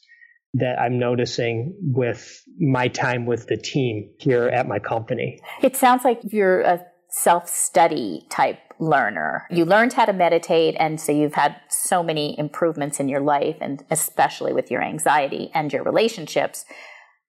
that 0.54 0.80
I'm 0.80 0.98
noticing 1.00 1.76
with 1.82 2.44
my 2.60 2.88
time 2.88 3.26
with 3.26 3.48
the 3.48 3.58
team 3.58 4.10
here 4.20 4.48
at 4.48 4.68
my 4.68 4.80
company. 4.80 5.40
It 5.62 5.76
sounds 5.76 6.04
like 6.04 6.20
you're 6.24 6.62
a 6.62 6.86
self 7.10 7.50
study 7.50 8.26
type 8.30 8.60
learner. 8.80 9.48
You 9.50 9.66
learned 9.66 9.94
how 9.94 10.06
to 10.06 10.14
meditate, 10.14 10.76
and 10.80 11.00
so 11.00 11.12
you've 11.12 11.34
had 11.34 11.56
so 11.70 12.04
many 12.04 12.38
improvements 12.38 13.00
in 13.00 13.10
your 13.10 13.22
life, 13.22 13.58
and 13.62 13.84
especially 13.90 14.54
with 14.54 14.70
your 14.70 14.84
anxiety 14.84 15.50
and 15.54 15.72
your 15.72 15.84
relationships 15.84 16.66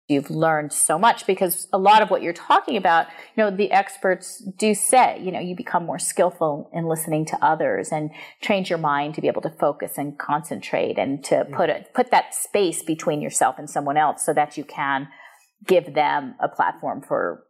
you've 0.08 0.30
learned 0.30 0.72
so 0.72 0.98
much 0.98 1.26
because 1.26 1.68
a 1.70 1.78
lot 1.78 2.00
of 2.00 2.10
what 2.10 2.22
you're 2.22 2.32
talking 2.32 2.76
about, 2.76 3.06
you 3.36 3.44
know, 3.44 3.50
the 3.50 3.70
experts 3.70 4.38
do 4.38 4.74
say, 4.74 5.20
you 5.22 5.30
know, 5.30 5.38
you 5.38 5.54
become 5.54 5.84
more 5.84 5.98
skillful 5.98 6.70
in 6.72 6.86
listening 6.86 7.26
to 7.26 7.44
others 7.44 7.92
and 7.92 8.10
trains 8.40 8.70
your 8.70 8.78
mind 8.78 9.14
to 9.14 9.20
be 9.20 9.28
able 9.28 9.42
to 9.42 9.50
focus 9.50 9.98
and 9.98 10.18
concentrate 10.18 10.98
and 10.98 11.22
to 11.22 11.34
mm. 11.44 11.52
put 11.52 11.68
it, 11.68 11.92
put 11.94 12.10
that 12.10 12.34
space 12.34 12.82
between 12.82 13.20
yourself 13.20 13.58
and 13.58 13.68
someone 13.68 13.98
else 13.98 14.24
so 14.24 14.32
that 14.32 14.56
you 14.56 14.64
can 14.64 15.08
give 15.66 15.92
them 15.92 16.34
a 16.40 16.48
platform 16.48 17.02
for 17.02 17.44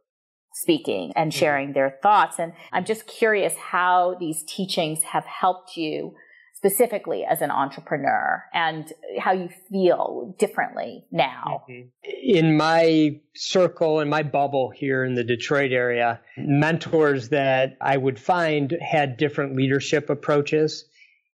speaking 0.52 1.12
and 1.14 1.30
mm. 1.30 1.34
sharing 1.36 1.74
their 1.74 1.96
thoughts. 2.02 2.40
And 2.40 2.54
I'm 2.72 2.84
just 2.84 3.06
curious 3.06 3.54
how 3.54 4.16
these 4.18 4.42
teachings 4.42 5.04
have 5.04 5.24
helped 5.24 5.76
you 5.76 6.16
specifically 6.58 7.24
as 7.24 7.40
an 7.40 7.52
entrepreneur 7.52 8.42
and 8.52 8.92
how 9.20 9.30
you 9.30 9.48
feel 9.70 10.34
differently 10.40 11.06
now? 11.12 11.62
Mm-hmm. 11.70 11.88
In 12.24 12.56
my 12.56 13.20
circle, 13.36 14.00
in 14.00 14.08
my 14.08 14.24
bubble 14.24 14.70
here 14.70 15.04
in 15.04 15.14
the 15.14 15.22
Detroit 15.22 15.70
area, 15.70 16.20
mentors 16.36 17.28
that 17.28 17.76
I 17.80 17.96
would 17.96 18.18
find 18.18 18.76
had 18.80 19.18
different 19.18 19.54
leadership 19.54 20.10
approaches. 20.10 20.84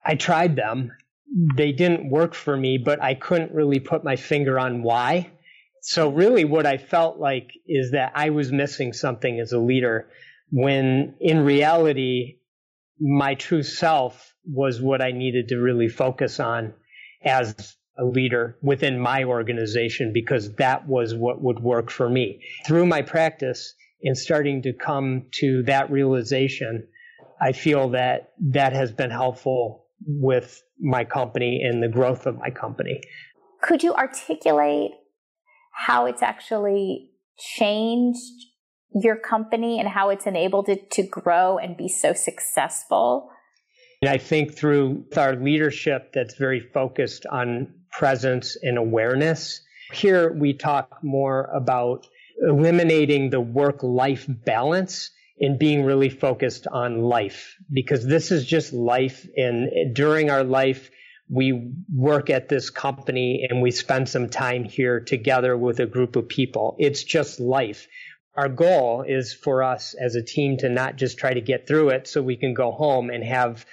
I 0.04 0.16
tried 0.16 0.57
them. 0.57 0.93
They 1.57 1.73
didn't 1.73 2.11
work 2.11 2.35
for 2.35 2.54
me, 2.54 2.76
but 2.76 3.02
I 3.02 3.14
couldn't 3.14 3.52
really 3.52 3.81
put 3.81 4.04
my 4.04 4.16
finger 4.16 4.59
on 4.59 4.83
why. 4.83 5.31
So 5.81 6.11
really 6.11 6.45
what 6.45 6.66
I 6.66 6.76
felt 6.76 7.19
like 7.19 7.49
is 7.66 7.93
that 7.93 8.12
I 8.14 8.28
was 8.28 8.52
missing 8.52 8.93
something 8.93 9.40
as 9.40 9.52
a 9.52 9.59
leader 9.59 10.07
when 10.50 11.14
in 11.19 11.47
reality, 11.47 12.40
my 13.00 13.37
true 13.37 13.62
self 13.62 14.34
was 14.46 14.80
what 14.80 15.00
I 15.00 15.10
needed 15.10 15.48
to 15.48 15.56
really 15.56 15.88
focus 15.88 16.40
on 16.40 16.74
as 17.24 17.76
a 17.98 18.04
leader 18.04 18.56
within 18.62 18.98
my 18.98 19.24
organization 19.24 20.12
because 20.12 20.54
that 20.56 20.86
was 20.86 21.14
what 21.14 21.40
would 21.40 21.60
work 21.60 21.90
for 21.90 22.08
me. 22.08 22.42
Through 22.66 22.86
my 22.86 23.02
practice 23.02 23.74
and 24.02 24.16
starting 24.16 24.62
to 24.62 24.72
come 24.72 25.26
to 25.34 25.62
that 25.64 25.90
realization, 25.90 26.86
I 27.40 27.52
feel 27.52 27.90
that 27.90 28.32
that 28.50 28.72
has 28.72 28.92
been 28.92 29.10
helpful 29.10 29.86
with 30.06 30.62
my 30.80 31.04
company 31.04 31.62
and 31.62 31.82
the 31.82 31.88
growth 31.88 32.26
of 32.26 32.38
my 32.38 32.50
company. 32.50 33.00
Could 33.62 33.82
you 33.82 33.94
articulate 33.94 34.90
how 35.72 36.06
it's 36.06 36.22
actually 36.22 37.10
changed 37.38 38.30
your 38.94 39.16
company 39.16 39.80
and 39.80 39.88
how 39.88 40.10
it's 40.10 40.26
enabled 40.26 40.68
it 40.68 40.90
to 40.92 41.02
grow 41.02 41.58
and 41.58 41.76
be 41.76 41.88
so 41.88 42.12
successful? 42.12 43.30
I 44.08 44.18
think 44.18 44.54
through 44.56 45.06
our 45.16 45.37
leadership 45.37 46.12
that's 46.12 46.37
very 46.37 46.61
focused 46.61 47.26
on 47.26 47.75
presence 47.92 48.56
and 48.61 48.76
awareness. 48.76 49.61
Here 49.92 50.32
we 50.32 50.54
talk 50.54 50.99
more 51.02 51.44
about 51.54 52.06
eliminating 52.40 53.30
the 53.30 53.40
work 53.40 53.82
life 53.82 54.26
balance 54.28 55.11
and 55.38 55.58
being 55.58 55.84
really 55.84 56.08
focused 56.08 56.66
on 56.66 57.02
life 57.02 57.56
because 57.73 58.06
this 58.06 58.30
is 58.30 58.46
just 58.46 58.73
life. 58.73 59.26
And 59.37 59.94
during 59.94 60.30
our 60.30 60.44
life, 60.44 60.90
we 61.28 61.73
work 61.92 62.30
at 62.30 62.49
this 62.49 62.70
company 62.70 63.46
and 63.49 63.62
we 63.62 63.70
spend 63.70 64.08
some 64.08 64.28
time 64.28 64.64
here 64.64 65.00
together 65.00 65.56
with 65.56 65.80
a 65.80 65.87
group 65.87 66.16
of 66.16 66.28
people. 66.28 66.76
It's 66.78 67.02
just 67.02 67.40
life. 67.40 67.88
Our 68.37 68.49
goal 68.49 69.04
is 69.06 69.32
for 69.32 69.62
us 69.62 69.94
as 69.94 70.16
a 70.16 70.23
team 70.23 70.56
to 70.58 70.68
not 70.68 70.96
just 70.96 71.18
try 71.18 71.32
to 71.32 71.40
get 71.40 71.66
through 71.66 71.90
it 71.90 72.08
so 72.08 72.20
we 72.20 72.37
can 72.37 72.52
go 72.52 72.73
home 72.73 73.11
and 73.11 73.23
have 73.23 73.64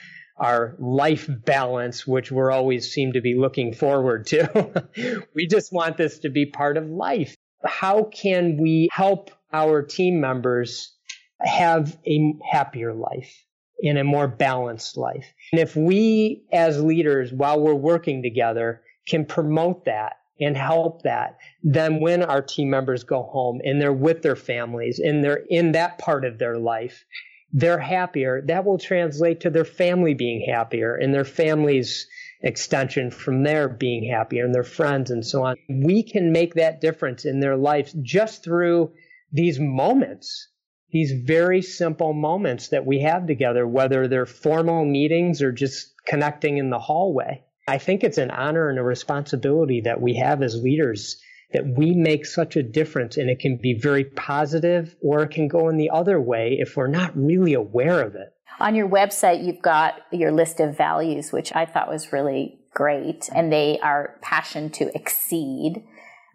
our 0.41 0.75
life 0.79 1.29
balance, 1.45 2.07
which 2.07 2.31
we're 2.31 2.51
always 2.51 2.91
seem 2.91 3.13
to 3.13 3.21
be 3.21 3.36
looking 3.36 3.74
forward 3.74 4.25
to. 4.25 5.24
we 5.36 5.45
just 5.45 5.71
want 5.71 5.98
this 5.98 6.19
to 6.19 6.29
be 6.29 6.48
part 6.48 6.77
of 6.77 6.89
life. 6.89 7.36
How 7.63 8.05
can 8.05 8.57
we 8.57 8.89
help 8.91 9.29
our 9.53 9.83
team 9.83 10.19
members 10.19 10.95
have 11.39 11.95
a 12.07 12.33
happier 12.51 12.91
life 12.91 13.45
and 13.83 14.00
a 14.00 14.03
more 14.03 14.27
balanced 14.27 14.98
life? 14.98 15.31
And 15.51 15.62
if 15.62 15.75
we 15.75 16.43
as 16.51 16.81
leaders, 16.81 17.31
while 17.31 17.62
we're 17.62 17.75
working 17.75 18.24
together, 18.24 18.81
can 19.07 19.25
promote 19.25 19.86
that 19.86 20.13
and 20.39 20.57
help 20.57 21.03
that, 21.03 21.38
then 21.62 22.00
when 22.00 22.24
our 22.24 22.41
team 22.41 22.71
members 22.71 23.03
go 23.03 23.21
home 23.21 23.62
and 23.63 23.79
they're 23.79 23.93
with 23.93 24.24
their 24.24 24.36
families 24.36 24.98
and 24.98 25.24
they're 25.24 25.43
in 25.50 25.74
that 25.74 26.00
part 26.00 26.25
of 26.25 26.39
their 26.39 26.57
life, 26.57 27.05
they're 27.53 27.79
happier, 27.79 28.41
that 28.48 28.65
will 28.65 28.77
translate 28.77 29.41
to 29.41 29.50
their 29.50 29.65
family 29.65 30.13
being 30.13 30.46
happier 30.50 30.96
and 30.96 31.13
their 31.13 31.25
family's 31.25 32.08
extension 32.41 33.12
from 33.12 33.43
there 33.43 33.70
being 33.70 34.10
happier 34.10 34.46
and 34.46 34.55
their 34.55 34.63
friends 34.63 35.12
and 35.12 35.25
so 35.25 35.43
on. 35.43 35.55
We 35.70 36.03
can 36.03 36.31
make 36.31 36.55
that 36.55 36.81
difference 36.81 37.25
in 37.25 37.39
their 37.39 37.58
lives 37.58 37.93
just 38.01 38.43
through 38.43 38.93
these 39.31 39.60
moments, 39.60 40.50
these 40.91 41.12
very 41.12 41.62
simple 41.62 42.13
moments 42.13 42.70
that 42.70 42.86
we 42.86 43.01
have 43.01 43.27
together, 43.27 43.67
whether 43.67 44.08
they're 44.08 44.25
formal 44.25 44.86
meetings 44.86 45.41
or 45.41 45.51
just 45.51 45.93
connecting 46.05 46.58
in 46.58 46.70
the 46.70 46.79
hallway. 46.79 47.43
I 47.67 47.77
think 47.77 48.03
it's 48.03 48.17
an 48.17 48.31
honor 48.31 48.70
and 48.70 48.79
a 48.79 48.84
responsibility 48.84 49.81
that 49.81 50.01
we 50.01 50.15
have 50.15 50.41
as 50.41 50.62
leaders 50.62 51.22
that 51.53 51.67
we 51.77 51.93
make 51.93 52.25
such 52.25 52.55
a 52.55 52.63
difference 52.63 53.17
and 53.17 53.29
it 53.29 53.39
can 53.39 53.58
be 53.58 53.74
very 53.74 54.05
positive 54.05 54.96
or 55.01 55.24
it 55.24 55.31
can 55.31 55.48
go 55.48 55.70
in 55.70 55.77
the 55.77 55.89
other 55.89 56.20
way 56.20 56.58
if 56.60 56.77
we're 56.77 56.88
not 56.88 57.15
really 57.15 57.53
aware 57.53 58.01
of 58.01 58.15
it. 58.15 58.34
On 58.60 58.75
your 58.75 58.88
website, 58.88 59.43
you've 59.43 59.62
got 59.62 59.96
your 60.12 60.31
list 60.31 60.60
of 60.60 60.77
values, 60.77 61.31
which 61.31 61.53
I 61.55 61.65
thought 61.65 61.89
was 61.89 62.13
really 62.13 62.60
great. 62.74 63.29
And 63.34 63.51
they 63.51 63.79
are 63.79 64.17
passion 64.22 64.70
to 64.72 64.96
exceed, 64.96 65.84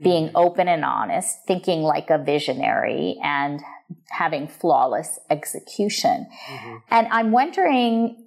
being 0.02 0.30
open 0.34 0.68
and 0.68 0.84
honest, 0.84 1.38
thinking 1.46 1.82
like 1.82 2.10
a 2.10 2.18
visionary, 2.18 3.18
and 3.22 3.60
having 4.10 4.48
flawless 4.48 5.18
execution. 5.30 6.26
Mm-hmm. 6.48 6.76
And 6.90 7.06
I'm 7.08 7.30
wondering 7.30 8.25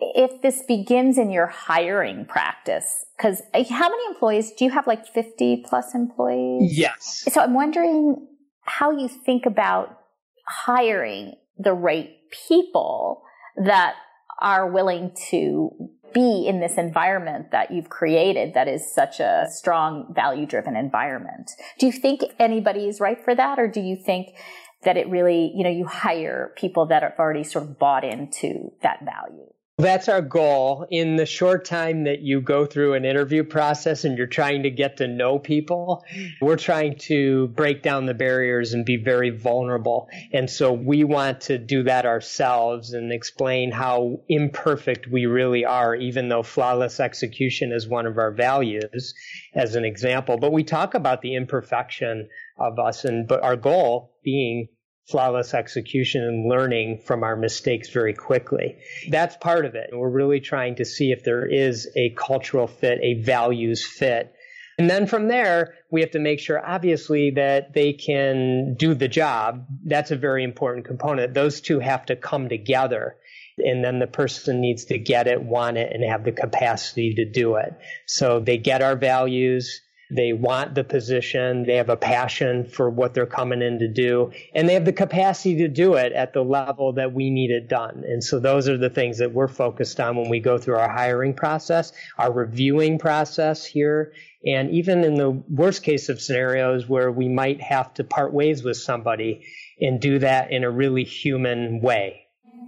if 0.00 0.42
this 0.42 0.62
begins 0.66 1.18
in 1.18 1.30
your 1.30 1.46
hiring 1.46 2.24
practice, 2.24 3.04
because 3.16 3.42
uh, 3.54 3.64
how 3.64 3.88
many 3.88 4.06
employees 4.08 4.52
do 4.52 4.64
you 4.64 4.70
have? 4.70 4.86
Like 4.86 5.06
50 5.06 5.64
plus 5.68 5.94
employees? 5.94 6.76
Yes. 6.76 7.24
So 7.30 7.40
I'm 7.40 7.54
wondering 7.54 8.26
how 8.62 8.90
you 8.90 9.08
think 9.08 9.46
about 9.46 9.98
hiring 10.46 11.34
the 11.58 11.72
right 11.72 12.10
people 12.48 13.22
that 13.64 13.94
are 14.40 14.70
willing 14.70 15.12
to 15.30 15.70
be 16.12 16.46
in 16.48 16.60
this 16.60 16.76
environment 16.76 17.50
that 17.52 17.70
you've 17.70 17.88
created 17.88 18.54
that 18.54 18.66
is 18.66 18.92
such 18.92 19.20
a 19.20 19.46
strong 19.50 20.12
value 20.14 20.46
driven 20.46 20.76
environment. 20.76 21.50
Do 21.78 21.86
you 21.86 21.92
think 21.92 22.22
anybody 22.38 22.88
is 22.88 23.00
right 23.00 23.22
for 23.22 23.34
that? 23.34 23.58
Or 23.58 23.68
do 23.68 23.80
you 23.80 23.96
think 23.96 24.34
that 24.82 24.96
it 24.96 25.08
really, 25.08 25.52
you 25.54 25.62
know, 25.62 25.70
you 25.70 25.86
hire 25.86 26.52
people 26.56 26.86
that 26.86 27.02
have 27.02 27.14
already 27.18 27.44
sort 27.44 27.64
of 27.64 27.78
bought 27.78 28.04
into 28.04 28.72
that 28.82 29.04
value? 29.04 29.46
That's 29.80 30.10
our 30.10 30.20
goal. 30.20 30.86
In 30.90 31.16
the 31.16 31.24
short 31.24 31.64
time 31.64 32.04
that 32.04 32.20
you 32.20 32.42
go 32.42 32.66
through 32.66 32.94
an 32.94 33.06
interview 33.06 33.44
process 33.44 34.04
and 34.04 34.18
you're 34.18 34.26
trying 34.26 34.64
to 34.64 34.70
get 34.70 34.98
to 34.98 35.08
know 35.08 35.38
people, 35.38 36.04
we're 36.42 36.56
trying 36.56 36.96
to 37.00 37.48
break 37.48 37.82
down 37.82 38.04
the 38.04 38.12
barriers 38.12 38.74
and 38.74 38.84
be 38.84 38.96
very 38.96 39.30
vulnerable. 39.30 40.08
And 40.32 40.50
so 40.50 40.72
we 40.72 41.04
want 41.04 41.40
to 41.42 41.56
do 41.56 41.84
that 41.84 42.04
ourselves 42.04 42.92
and 42.92 43.10
explain 43.10 43.70
how 43.70 44.20
imperfect 44.28 45.06
we 45.06 45.24
really 45.24 45.64
are, 45.64 45.94
even 45.94 46.28
though 46.28 46.42
flawless 46.42 47.00
execution 47.00 47.72
is 47.72 47.88
one 47.88 48.06
of 48.06 48.18
our 48.18 48.32
values 48.32 49.14
as 49.54 49.76
an 49.76 49.86
example. 49.86 50.36
But 50.36 50.52
we 50.52 50.62
talk 50.62 50.94
about 50.94 51.22
the 51.22 51.36
imperfection 51.36 52.28
of 52.58 52.78
us 52.78 53.06
and, 53.06 53.26
but 53.26 53.42
our 53.42 53.56
goal 53.56 54.14
being 54.22 54.68
flawless 55.08 55.54
execution 55.54 56.22
and 56.22 56.48
learning 56.48 57.02
from 57.04 57.24
our 57.24 57.36
mistakes 57.36 57.90
very 57.90 58.14
quickly. 58.14 58.76
That's 59.08 59.36
part 59.36 59.64
of 59.64 59.74
it. 59.74 59.90
We're 59.92 60.08
really 60.08 60.40
trying 60.40 60.76
to 60.76 60.84
see 60.84 61.10
if 61.10 61.24
there 61.24 61.46
is 61.46 61.88
a 61.96 62.10
cultural 62.10 62.66
fit, 62.66 62.98
a 63.02 63.22
values 63.22 63.84
fit. 63.84 64.34
And 64.78 64.88
then 64.88 65.06
from 65.06 65.28
there, 65.28 65.74
we 65.90 66.00
have 66.00 66.12
to 66.12 66.18
make 66.18 66.40
sure, 66.40 66.64
obviously, 66.64 67.32
that 67.32 67.74
they 67.74 67.92
can 67.92 68.76
do 68.78 68.94
the 68.94 69.08
job. 69.08 69.66
That's 69.84 70.10
a 70.10 70.16
very 70.16 70.42
important 70.42 70.86
component. 70.86 71.34
Those 71.34 71.60
two 71.60 71.80
have 71.80 72.06
to 72.06 72.16
come 72.16 72.48
together. 72.48 73.16
And 73.58 73.84
then 73.84 73.98
the 73.98 74.06
person 74.06 74.62
needs 74.62 74.86
to 74.86 74.98
get 74.98 75.26
it, 75.26 75.42
want 75.42 75.76
it, 75.76 75.92
and 75.92 76.02
have 76.08 76.24
the 76.24 76.32
capacity 76.32 77.14
to 77.16 77.30
do 77.30 77.56
it. 77.56 77.74
So 78.06 78.40
they 78.40 78.56
get 78.56 78.80
our 78.80 78.96
values 78.96 79.82
They 80.10 80.32
want 80.32 80.74
the 80.74 80.84
position. 80.84 81.64
They 81.64 81.76
have 81.76 81.88
a 81.88 81.96
passion 81.96 82.64
for 82.64 82.90
what 82.90 83.14
they're 83.14 83.26
coming 83.26 83.62
in 83.62 83.78
to 83.78 83.88
do 83.88 84.32
and 84.54 84.68
they 84.68 84.74
have 84.74 84.84
the 84.84 84.92
capacity 84.92 85.56
to 85.58 85.68
do 85.68 85.94
it 85.94 86.12
at 86.12 86.32
the 86.32 86.42
level 86.42 86.92
that 86.94 87.12
we 87.12 87.30
need 87.30 87.50
it 87.50 87.68
done. 87.68 88.04
And 88.06 88.22
so 88.22 88.38
those 88.38 88.68
are 88.68 88.76
the 88.76 88.90
things 88.90 89.18
that 89.18 89.32
we're 89.32 89.48
focused 89.48 90.00
on 90.00 90.16
when 90.16 90.28
we 90.28 90.40
go 90.40 90.58
through 90.58 90.76
our 90.76 90.88
hiring 90.88 91.34
process, 91.34 91.92
our 92.18 92.32
reviewing 92.32 92.98
process 92.98 93.64
here. 93.64 94.12
And 94.44 94.70
even 94.70 95.04
in 95.04 95.14
the 95.14 95.30
worst 95.30 95.82
case 95.82 96.08
of 96.08 96.20
scenarios 96.20 96.88
where 96.88 97.10
we 97.10 97.28
might 97.28 97.60
have 97.60 97.92
to 97.94 98.04
part 98.04 98.32
ways 98.32 98.62
with 98.62 98.76
somebody 98.76 99.44
and 99.80 100.00
do 100.00 100.18
that 100.18 100.50
in 100.50 100.64
a 100.64 100.70
really 100.70 101.04
human 101.04 101.80
way. 101.80 102.26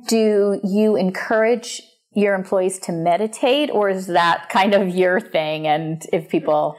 Do 0.09 0.61
you 0.65 0.97
encourage 0.97 1.83
your 2.15 2.35
employees 2.35 2.79
to 2.81 2.93
meditate 2.93 3.71
or 3.71 3.89
is 3.89 4.09
that 4.09 4.49
kind 4.51 4.75
of 4.75 4.89
your 4.89 5.21
thing? 5.21 5.67
And 5.67 6.05
if 6.13 6.29
people 6.29 6.77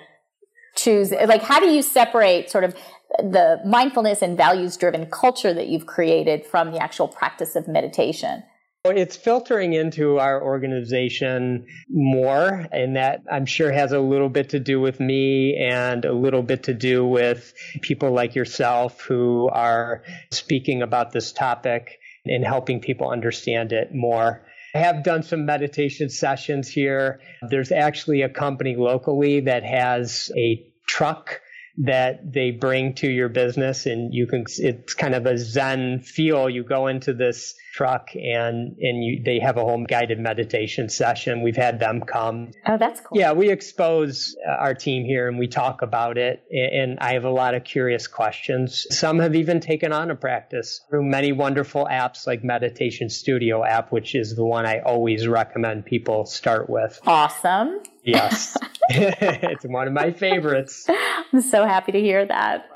choose, 0.75 1.11
like, 1.11 1.43
how 1.43 1.59
do 1.59 1.67
you 1.67 1.81
separate 1.81 2.49
sort 2.49 2.63
of 2.63 2.75
the 3.19 3.61
mindfulness 3.65 4.21
and 4.21 4.35
values 4.35 4.75
driven 4.77 5.05
culture 5.05 5.53
that 5.53 5.67
you've 5.67 5.85
created 5.85 6.45
from 6.45 6.71
the 6.71 6.79
actual 6.79 7.07
practice 7.07 7.55
of 7.55 7.67
meditation? 7.67 8.43
It's 8.85 9.15
filtering 9.15 9.71
into 9.71 10.19
our 10.19 10.43
organization 10.43 11.65
more, 11.89 12.67
and 12.69 12.97
that 12.97 13.21
I'm 13.31 13.45
sure 13.45 13.71
has 13.71 13.93
a 13.93 13.99
little 13.99 14.27
bit 14.27 14.49
to 14.49 14.59
do 14.59 14.81
with 14.81 14.99
me 14.99 15.55
and 15.55 16.03
a 16.03 16.11
little 16.11 16.41
bit 16.41 16.63
to 16.63 16.73
do 16.73 17.05
with 17.05 17.53
people 17.81 18.11
like 18.11 18.35
yourself 18.35 18.99
who 18.99 19.47
are 19.53 20.03
speaking 20.31 20.81
about 20.81 21.13
this 21.13 21.31
topic 21.31 21.97
and 22.25 22.43
helping 22.43 22.81
people 22.81 23.09
understand 23.09 23.71
it 23.71 23.95
more. 23.95 24.45
I 24.75 24.79
have 24.79 25.03
done 25.03 25.21
some 25.23 25.45
meditation 25.45 26.09
sessions 26.09 26.67
here. 26.67 27.19
There's 27.41 27.71
actually 27.71 28.23
a 28.23 28.29
company 28.29 28.75
locally 28.75 29.41
that 29.41 29.63
has 29.63 30.31
a 30.35 30.65
truck 30.87 31.41
that 31.77 32.31
they 32.31 32.51
bring 32.51 32.93
to 32.93 33.09
your 33.09 33.29
business 33.29 33.87
and 33.87 34.13
you 34.13 34.27
can 34.27 34.45
it's 34.59 34.93
kind 34.93 35.15
of 35.15 35.25
a 35.25 35.37
zen 35.37 35.99
feel. 35.99 36.49
You 36.49 36.63
go 36.63 36.87
into 36.87 37.13
this 37.13 37.55
truck 37.73 38.09
and 38.15 38.77
and 38.79 39.03
you 39.03 39.23
they 39.25 39.39
have 39.39 39.57
a 39.57 39.61
home 39.61 39.83
guided 39.85 40.19
meditation 40.19 40.87
session. 40.87 41.41
We've 41.41 41.55
had 41.55 41.79
them 41.79 42.01
come. 42.01 42.51
Oh 42.67 42.77
that's 42.77 43.01
cool. 43.01 43.17
Yeah 43.17 43.33
we 43.33 43.49
expose 43.49 44.35
uh, 44.47 44.51
our 44.51 44.75
team 44.75 45.03
here 45.03 45.27
and 45.27 45.39
we 45.39 45.47
talk 45.47 45.81
about 45.81 46.17
it 46.17 46.43
and 46.51 46.99
i 46.99 47.13
have 47.13 47.23
a 47.23 47.31
lot 47.31 47.55
of 47.55 47.63
curious 47.63 48.05
questions. 48.05 48.85
Some 48.91 49.17
have 49.19 49.33
even 49.33 49.59
taken 49.59 49.91
on 49.91 50.11
a 50.11 50.15
practice 50.15 50.81
through 50.89 51.03
many 51.03 51.31
wonderful 51.31 51.87
apps 51.89 52.27
like 52.27 52.43
meditation 52.43 53.09
studio 53.09 53.63
app 53.63 53.91
which 53.91 54.13
is 54.13 54.35
the 54.35 54.45
one 54.45 54.65
i 54.67 54.79
always 54.79 55.27
recommend 55.27 55.85
people 55.85 56.25
start 56.25 56.69
with. 56.69 56.99
Awesome 57.07 57.79
yes 58.03 58.57
it's 58.89 59.65
one 59.65 59.87
of 59.87 59.93
my 59.93 60.11
favorites 60.11 60.87
i'm 61.33 61.41
so 61.41 61.65
happy 61.65 61.91
to 61.91 61.99
hear 61.99 62.25
that 62.25 62.69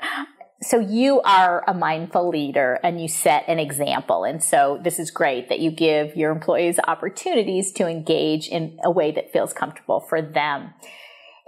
so 0.60 0.80
you 0.80 1.20
are 1.20 1.62
a 1.68 1.74
mindful 1.74 2.28
leader 2.28 2.80
and 2.82 3.00
you 3.00 3.06
set 3.06 3.44
an 3.46 3.60
example. 3.60 4.24
And 4.24 4.42
so 4.42 4.80
this 4.82 4.98
is 4.98 5.10
great 5.10 5.48
that 5.48 5.60
you 5.60 5.70
give 5.70 6.16
your 6.16 6.32
employees 6.32 6.80
opportunities 6.88 7.70
to 7.72 7.86
engage 7.86 8.48
in 8.48 8.78
a 8.84 8.90
way 8.90 9.12
that 9.12 9.32
feels 9.32 9.52
comfortable 9.52 10.00
for 10.00 10.20
them. 10.20 10.74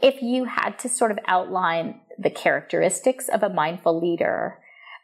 If 0.01 0.23
you 0.23 0.45
had 0.45 0.79
to 0.81 0.89
sort 0.89 1.11
of 1.11 1.19
outline 1.27 2.01
the 2.19 2.31
characteristics 2.31 3.29
of 3.29 3.43
a 3.43 3.49
mindful 3.49 4.01
leader, 4.01 4.59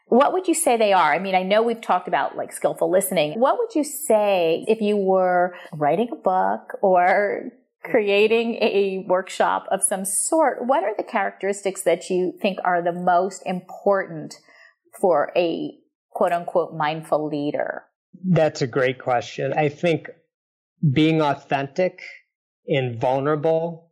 what 0.07 0.31
would 0.31 0.47
you 0.47 0.53
say 0.53 0.77
they 0.77 0.93
are? 0.93 1.13
I 1.13 1.19
mean, 1.19 1.35
I 1.35 1.43
know 1.43 1.61
we've 1.61 1.81
talked 1.81 2.07
about 2.07 2.37
like 2.37 2.53
skillful 2.53 2.89
listening. 2.89 3.37
What 3.37 3.57
would 3.59 3.75
you 3.75 3.83
say 3.83 4.63
if 4.69 4.79
you 4.79 4.95
were 4.95 5.53
writing 5.73 6.07
a 6.13 6.15
book 6.15 6.77
or 6.81 7.51
creating 7.83 8.55
a 8.55 9.05
workshop 9.07 9.65
of 9.71 9.83
some 9.83 10.05
sort, 10.05 10.65
what 10.65 10.83
are 10.83 10.95
the 10.95 11.03
characteristics 11.03 11.83
that 11.83 12.09
you 12.09 12.33
think 12.41 12.59
are 12.63 12.81
the 12.81 12.91
most 12.91 13.41
important 13.45 14.35
for 14.99 15.31
a 15.35 15.77
quote 16.11 16.31
unquote 16.31 16.73
mindful 16.75 17.27
leader? 17.27 17.83
That's 18.25 18.61
a 18.61 18.67
great 18.67 18.99
question. 18.99 19.53
I 19.53 19.69
think 19.69 20.09
being 20.91 21.21
authentic 21.21 22.01
and 22.67 22.99
vulnerable 22.99 23.91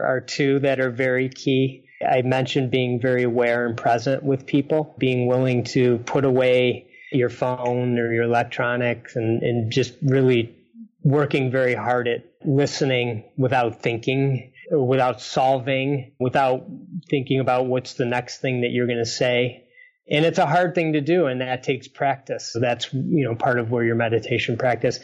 are 0.00 0.20
two 0.20 0.60
that 0.60 0.80
are 0.80 0.90
very 0.90 1.28
key. 1.28 1.84
I 2.08 2.22
mentioned 2.22 2.70
being 2.70 3.00
very 3.00 3.24
aware 3.24 3.66
and 3.66 3.76
present 3.76 4.22
with 4.22 4.46
people, 4.46 4.94
being 4.98 5.26
willing 5.26 5.64
to 5.64 5.98
put 5.98 6.24
away 6.24 6.86
your 7.10 7.30
phone 7.30 7.98
or 7.98 8.12
your 8.12 8.24
electronics 8.24 9.16
and, 9.16 9.42
and 9.42 9.72
just 9.72 9.94
really 10.02 10.54
working 11.02 11.50
very 11.50 11.74
hard 11.74 12.06
at 12.06 12.24
listening 12.48 13.24
without 13.36 13.82
thinking, 13.82 14.52
without 14.72 15.20
solving, 15.20 16.12
without 16.18 16.66
thinking 17.08 17.40
about 17.40 17.66
what's 17.66 17.94
the 17.94 18.06
next 18.06 18.40
thing 18.40 18.62
that 18.62 18.70
you're 18.70 18.86
going 18.86 18.98
to 18.98 19.06
say. 19.06 19.64
And 20.10 20.24
it's 20.24 20.38
a 20.38 20.46
hard 20.46 20.74
thing 20.74 20.94
to 20.94 21.02
do, 21.02 21.26
and 21.26 21.42
that 21.42 21.62
takes 21.62 21.86
practice. 21.86 22.50
So 22.50 22.60
that's 22.60 22.92
you 22.94 23.24
know 23.24 23.34
part 23.34 23.58
of 23.58 23.70
where 23.70 23.84
your 23.84 23.96
meditation 23.96 24.56
practice 24.56 24.98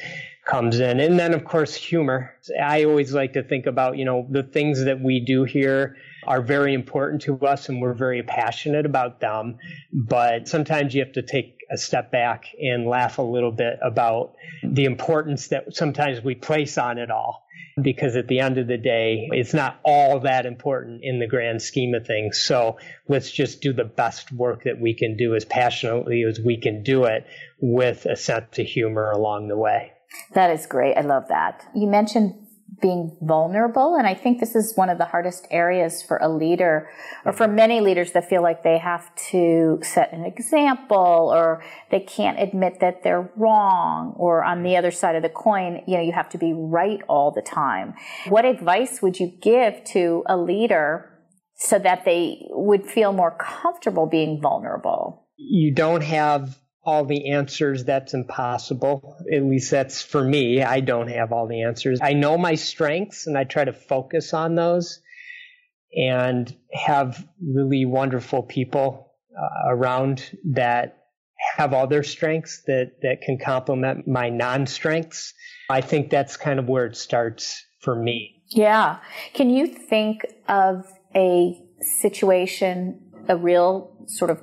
comes 0.47 0.81
in. 0.81 1.01
And 1.01 1.19
then 1.19 1.35
of 1.35 1.45
course 1.45 1.75
humor. 1.75 2.35
I 2.61 2.85
always 2.85 3.13
like 3.13 3.35
to 3.35 3.43
think 3.43 3.67
about, 3.67 3.99
you 3.99 4.05
know, 4.05 4.27
the 4.31 4.43
things 4.43 4.85
that 4.85 5.01
we 5.01 5.21
do 5.21 5.45
here 5.45 5.97
are 6.27 6.43
very 6.43 6.75
important 6.75 7.23
to 7.23 7.39
us 7.41 7.69
and 7.69 7.81
we're 7.81 7.95
very 7.95 8.23
passionate 8.23 8.87
about 8.87 9.21
them. 9.21 9.59
But 9.93 10.49
sometimes 10.49 10.95
you 10.95 11.03
have 11.03 11.13
to 11.15 11.23
take 11.23 11.64
a 11.71 11.79
step 11.79 12.11
back 12.11 12.47
and 12.61 12.87
laugh 12.87 13.19
a 13.19 13.23
little 13.23 13.53
bit 13.53 13.79
about 13.83 14.35
the 14.63 14.85
importance 14.85 15.49
that 15.49 15.75
sometimes 15.75 16.23
we 16.23 16.35
place 16.35 16.79
on 16.79 16.99
it 16.99 17.11
all. 17.11 17.43
Because 17.81 18.15
at 18.15 18.29
the 18.29 18.39
end 18.39 18.59
of 18.59 18.69
the 18.69 18.77
day, 18.77 19.29
it's 19.33 19.53
not 19.53 19.81
all 19.83 20.21
that 20.21 20.47
important 20.47 21.01
in 21.03 21.19
the 21.19 21.27
grand 21.27 21.61
scheme 21.61 21.93
of 21.95 22.07
things. 22.07 22.41
So 22.45 22.79
let's 23.09 23.33
just 23.33 23.63
do 23.63 23.73
the 23.73 23.85
best 23.85 24.31
work 24.31 24.63
that 24.65 24.81
we 24.81 24.95
can 24.95 25.17
do 25.17 25.35
as 25.35 25.45
passionately 25.45 26.23
as 26.23 26.39
we 26.39 26.57
can 26.57 26.85
do 26.85 27.05
it 27.05 27.27
with 27.61 28.07
a 28.07 28.15
sense 28.15 28.59
of 28.61 28.67
humor 28.67 29.11
along 29.11 29.49
the 29.49 29.57
way. 29.57 29.93
That 30.35 30.51
is 30.51 30.67
great. 30.67 30.97
I 30.97 31.01
love 31.01 31.27
that. 31.29 31.67
You 31.75 31.89
mentioned 31.89 32.44
being 32.81 33.17
vulnerable. 33.21 33.97
And 33.97 34.07
I 34.07 34.15
think 34.15 34.41
this 34.41 34.55
is 34.55 34.73
one 34.75 34.89
of 34.89 34.99
the 34.99 35.05
hardest 35.05 35.47
areas 35.51 36.03
for 36.03 36.19
a 36.19 36.29
leader 36.29 36.89
or 37.25 37.33
for 37.33 37.47
many 37.47 37.81
leaders 37.81 38.13
that 38.13 38.29
feel 38.29 38.43
like 38.43 38.63
they 38.63 38.79
have 38.79 39.15
to 39.31 39.81
set 39.83 40.13
an 40.13 40.25
example 40.25 41.33
or 41.35 41.63
they 41.91 42.01
can't 42.01 42.41
admit 42.41 42.81
that 42.81 43.03
they're 43.03 43.31
wrong 43.37 44.15
or 44.17 44.45
on 44.45 44.63
the 44.63 44.77
other 44.77 44.91
side 44.91 45.17
of 45.17 45.23
the 45.23 45.29
coin, 45.29 45.83
you 45.87 45.97
know, 45.97 46.03
you 46.03 46.13
have 46.13 46.29
to 46.31 46.39
be 46.39 46.53
right 46.55 47.01
all 47.09 47.31
the 47.31 47.43
time. 47.43 47.95
What 48.29 48.45
advice 48.45 49.03
would 49.03 49.21
you 49.21 49.33
give 49.43 49.85
to 49.93 50.25
a 50.27 50.37
leader 50.37 51.11
so 51.57 51.79
that 51.79 52.05
they 52.05 52.47
would 52.51 52.87
feel 52.87 53.13
more 53.13 53.37
comfortable 53.39 54.07
being 54.07 54.41
vulnerable? 54.41 55.27
You 55.37 55.75
don't 55.75 56.03
have 56.03 56.59
all 56.85 57.05
the 57.05 57.31
answers, 57.31 57.85
that's 57.85 58.15
impossible. 58.15 59.17
At 59.33 59.43
least 59.43 59.71
that's 59.71 60.03
for 60.03 60.23
me. 60.23 60.63
I 60.63 60.81
don't 60.81 61.09
have 61.09 61.33
all 61.33 61.47
the 61.47 61.63
answers. 61.63 62.01
I 62.03 62.13
know 62.13 62.37
my 62.37 62.55
strengths 62.55 63.27
and 63.27 63.37
I 63.37 63.45
try 63.45 63.65
to 63.65 63.73
focus 63.73 64.35
on 64.35 64.55
those 64.55 65.01
and 65.97 66.55
have 66.73 67.27
really 67.43 67.85
wonderful 67.85 68.43
people 68.43 69.13
uh, 69.37 69.71
around 69.71 70.23
that 70.53 71.05
have 71.57 71.73
all 71.73 71.87
their 71.87 72.03
strengths 72.03 72.63
that, 72.67 72.93
that 73.03 73.23
can 73.23 73.39
complement 73.39 74.07
my 74.07 74.29
non 74.29 74.67
strengths. 74.67 75.35
I 75.71 75.81
think 75.81 76.11
that's 76.11 76.37
kind 76.37 76.59
of 76.59 76.69
where 76.69 76.87
it 76.87 76.97
starts 76.97 77.65
for 77.81 77.95
me. 77.95 78.43
Yeah. 78.49 78.99
Can 79.33 79.51
you 79.51 79.67
think 79.67 80.27
of 80.49 80.87
a 81.15 81.61
situation, 82.01 83.01
a 83.29 83.37
real 83.37 83.97
sort 84.07 84.31
of 84.31 84.43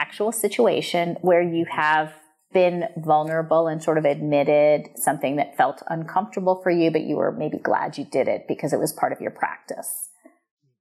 actual 0.00 0.32
situation 0.32 1.16
where 1.20 1.42
you 1.42 1.66
have 1.70 2.12
been 2.52 2.84
vulnerable 2.96 3.68
and 3.68 3.82
sort 3.82 3.98
of 3.98 4.04
admitted 4.04 4.86
something 4.96 5.36
that 5.36 5.56
felt 5.56 5.82
uncomfortable 5.88 6.60
for 6.62 6.70
you, 6.70 6.90
but 6.90 7.02
you 7.02 7.16
were 7.16 7.32
maybe 7.32 7.58
glad 7.58 7.96
you 7.96 8.04
did 8.10 8.26
it 8.26 8.42
because 8.48 8.72
it 8.72 8.80
was 8.80 8.92
part 8.92 9.12
of 9.12 9.20
your 9.20 9.30
practice? 9.30 10.08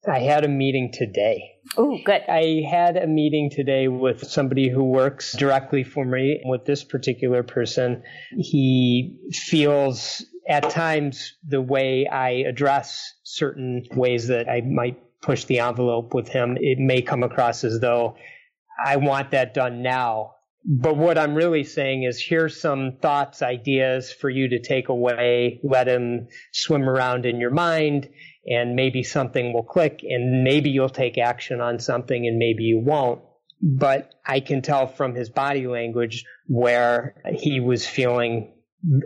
I 0.08 0.20
had 0.20 0.46
a 0.46 0.48
meeting 0.48 0.92
today. 0.94 1.44
Oh, 1.78 2.00
good. 2.06 2.22
I 2.30 2.64
had 2.70 2.96
a 2.96 3.06
meeting 3.06 3.50
today 3.52 3.90
with 3.90 4.24
somebody 4.24 4.70
who 4.70 4.86
works 4.86 5.36
directly 5.36 5.84
for 5.84 6.06
me 6.06 6.42
with 6.46 6.66
this 6.66 6.86
particular 6.86 7.44
person. 7.44 8.02
He 8.32 9.18
feels 9.34 10.26
at 10.48 10.70
times 10.70 11.34
the 11.46 11.62
way 11.62 12.08
I 12.08 12.46
address 12.48 13.14
certain 13.24 13.84
ways 13.92 14.28
that 14.28 14.50
I 14.50 14.62
might 14.62 14.98
push 15.22 15.44
the 15.44 15.60
envelope 15.60 16.14
with 16.14 16.30
him, 16.30 16.58
it 16.60 16.80
may 16.80 17.02
come 17.02 17.24
across 17.24 17.64
as 17.64 17.80
though 17.82 18.16
I 18.84 18.98
want 18.98 19.32
that 19.32 19.54
done 19.54 19.82
now. 19.82 20.36
But 20.66 20.98
what 20.98 21.18
I'm 21.18 21.36
really 21.36 21.64
saying 21.64 22.04
is 22.04 22.22
here's 22.22 22.60
some 22.60 22.98
thoughts, 23.02 23.42
ideas 23.42 24.12
for 24.12 24.30
you 24.30 24.50
to 24.50 24.60
take 24.60 24.90
away, 24.90 25.62
let 25.64 25.86
them 25.86 26.28
swim 26.52 26.88
around 26.88 27.26
in 27.26 27.40
your 27.40 27.50
mind, 27.52 28.10
and 28.46 28.76
maybe 28.76 29.02
something 29.04 29.54
will 29.54 29.64
click, 29.64 30.02
and 30.04 30.44
maybe 30.44 30.70
you'll 30.70 30.90
take 30.90 31.18
action 31.18 31.62
on 31.62 31.80
something, 31.80 32.28
and 32.28 32.38
maybe 32.38 32.64
you 32.64 32.80
won't. 32.80 33.22
But 33.62 34.14
I 34.26 34.42
can 34.42 34.62
tell 34.62 34.88
from 34.88 35.16
his 35.16 35.30
body 35.30 35.68
language 35.68 36.26
where 36.48 37.22
he 37.34 37.60
was 37.60 37.88
feeling 37.88 38.54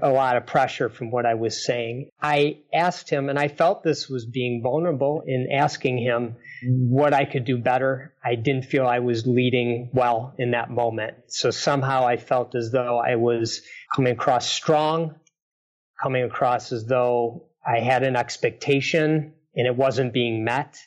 a 0.01 0.09
lot 0.09 0.37
of 0.37 0.45
pressure 0.45 0.89
from 0.89 1.09
what 1.09 1.25
I 1.25 1.33
was 1.33 1.65
saying. 1.65 2.09
I 2.21 2.59
asked 2.73 3.09
him, 3.09 3.29
and 3.29 3.39
I 3.39 3.47
felt 3.47 3.83
this 3.83 4.07
was 4.07 4.25
being 4.25 4.61
vulnerable 4.61 5.23
in 5.25 5.47
asking 5.51 5.97
him 5.97 6.35
what 6.63 7.13
I 7.13 7.25
could 7.25 7.45
do 7.45 7.57
better. 7.57 8.13
I 8.23 8.35
didn't 8.35 8.65
feel 8.65 8.85
I 8.85 8.99
was 8.99 9.25
leading 9.25 9.89
well 9.93 10.35
in 10.37 10.51
that 10.51 10.69
moment. 10.69 11.15
So 11.27 11.51
somehow 11.51 12.05
I 12.05 12.17
felt 12.17 12.55
as 12.55 12.71
though 12.71 12.99
I 12.99 13.15
was 13.15 13.61
coming 13.95 14.13
across 14.13 14.47
strong, 14.47 15.15
coming 16.01 16.23
across 16.23 16.71
as 16.71 16.85
though 16.85 17.47
I 17.65 17.79
had 17.79 18.03
an 18.03 18.15
expectation 18.15 19.33
and 19.55 19.67
it 19.67 19.75
wasn't 19.75 20.13
being 20.13 20.43
met. 20.43 20.77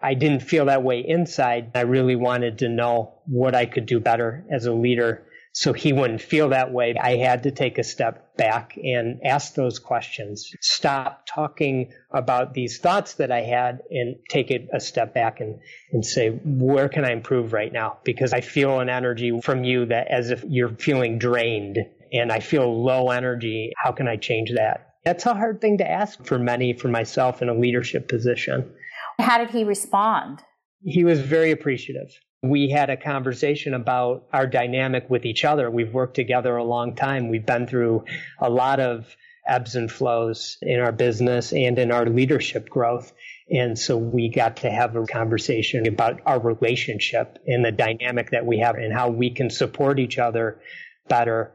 I 0.00 0.14
didn't 0.14 0.42
feel 0.42 0.66
that 0.66 0.82
way 0.82 1.00
inside. 1.00 1.72
I 1.74 1.80
really 1.80 2.16
wanted 2.16 2.58
to 2.58 2.68
know 2.68 3.22
what 3.26 3.54
I 3.54 3.66
could 3.66 3.86
do 3.86 3.98
better 3.98 4.44
as 4.50 4.66
a 4.66 4.72
leader 4.72 5.26
so 5.52 5.72
he 5.72 5.94
wouldn't 5.94 6.20
feel 6.20 6.50
that 6.50 6.70
way. 6.70 6.94
I 7.00 7.16
had 7.16 7.44
to 7.44 7.50
take 7.50 7.78
a 7.78 7.82
step 7.82 8.25
back 8.36 8.76
and 8.76 9.20
ask 9.24 9.54
those 9.54 9.78
questions, 9.78 10.50
stop 10.60 11.26
talking 11.26 11.92
about 12.10 12.54
these 12.54 12.78
thoughts 12.78 13.14
that 13.14 13.32
I 13.32 13.40
had 13.40 13.80
and 13.90 14.16
take 14.30 14.50
it 14.50 14.68
a 14.72 14.80
step 14.80 15.14
back 15.14 15.40
and, 15.40 15.58
and 15.92 16.04
say, 16.04 16.28
where 16.28 16.88
can 16.88 17.04
I 17.04 17.12
improve 17.12 17.52
right 17.52 17.72
now? 17.72 17.98
Because 18.04 18.32
I 18.32 18.40
feel 18.40 18.80
an 18.80 18.88
energy 18.88 19.40
from 19.40 19.64
you 19.64 19.86
that 19.86 20.08
as 20.08 20.30
if 20.30 20.44
you're 20.46 20.76
feeling 20.76 21.18
drained 21.18 21.78
and 22.12 22.30
I 22.30 22.40
feel 22.40 22.84
low 22.84 23.10
energy. 23.10 23.72
How 23.76 23.92
can 23.92 24.08
I 24.08 24.16
change 24.16 24.52
that? 24.54 24.94
That's 25.04 25.26
a 25.26 25.34
hard 25.34 25.60
thing 25.60 25.78
to 25.78 25.88
ask 25.88 26.24
for 26.24 26.38
many, 26.38 26.72
for 26.72 26.88
myself 26.88 27.42
in 27.42 27.48
a 27.48 27.54
leadership 27.54 28.08
position. 28.08 28.72
How 29.18 29.38
did 29.38 29.50
he 29.50 29.64
respond? 29.64 30.42
He 30.82 31.04
was 31.04 31.20
very 31.20 31.50
appreciative. 31.50 32.10
We 32.42 32.70
had 32.70 32.90
a 32.90 32.96
conversation 32.96 33.74
about 33.74 34.26
our 34.32 34.46
dynamic 34.46 35.08
with 35.08 35.24
each 35.24 35.44
other. 35.44 35.70
We've 35.70 35.92
worked 35.92 36.14
together 36.14 36.56
a 36.56 36.64
long 36.64 36.94
time. 36.94 37.28
We've 37.28 37.46
been 37.46 37.66
through 37.66 38.04
a 38.38 38.50
lot 38.50 38.78
of 38.78 39.16
ebbs 39.46 39.74
and 39.74 39.90
flows 39.90 40.58
in 40.60 40.80
our 40.80 40.92
business 40.92 41.52
and 41.52 41.78
in 41.78 41.92
our 41.92 42.06
leadership 42.06 42.68
growth. 42.68 43.12
And 43.48 43.78
so 43.78 43.96
we 43.96 44.28
got 44.28 44.58
to 44.58 44.70
have 44.70 44.96
a 44.96 45.06
conversation 45.06 45.86
about 45.86 46.20
our 46.26 46.40
relationship 46.40 47.38
and 47.46 47.64
the 47.64 47.72
dynamic 47.72 48.30
that 48.30 48.44
we 48.44 48.58
have 48.58 48.74
and 48.74 48.92
how 48.92 49.10
we 49.10 49.30
can 49.30 49.50
support 49.50 49.98
each 49.98 50.18
other 50.18 50.60
better. 51.08 51.52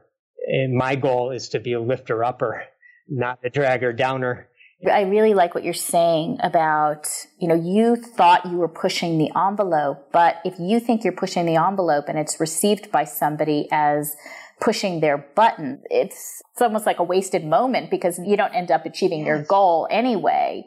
And 0.47 0.73
my 0.73 0.95
goal 0.95 1.31
is 1.31 1.49
to 1.49 1.59
be 1.59 1.73
a 1.73 1.81
lifter 1.81 2.23
upper, 2.23 2.63
not 3.07 3.39
a 3.43 3.49
dragger 3.49 3.95
downer. 3.95 4.47
I 4.89 5.01
really 5.01 5.33
like 5.33 5.53
what 5.53 5.63
you're 5.63 5.73
saying 5.73 6.37
about, 6.41 7.07
you 7.39 7.47
know, 7.47 7.55
you 7.55 7.95
thought 7.95 8.45
you 8.45 8.57
were 8.57 8.67
pushing 8.67 9.17
the 9.17 9.31
envelope, 9.35 10.09
but 10.11 10.37
if 10.43 10.55
you 10.59 10.79
think 10.79 11.03
you're 11.03 11.13
pushing 11.13 11.45
the 11.45 11.55
envelope 11.55 12.05
and 12.07 12.17
it's 12.17 12.39
received 12.39 12.91
by 12.91 13.03
somebody 13.03 13.67
as 13.71 14.15
pushing 14.59 14.99
their 14.99 15.17
button, 15.17 15.81
it's, 15.89 16.41
it's 16.51 16.61
almost 16.61 16.85
like 16.85 16.99
a 16.99 17.03
wasted 17.03 17.45
moment 17.45 17.91
because 17.91 18.19
you 18.25 18.35
don't 18.35 18.53
end 18.53 18.71
up 18.71 18.85
achieving 18.85 19.25
your 19.25 19.43
goal 19.43 19.87
anyway. 19.91 20.65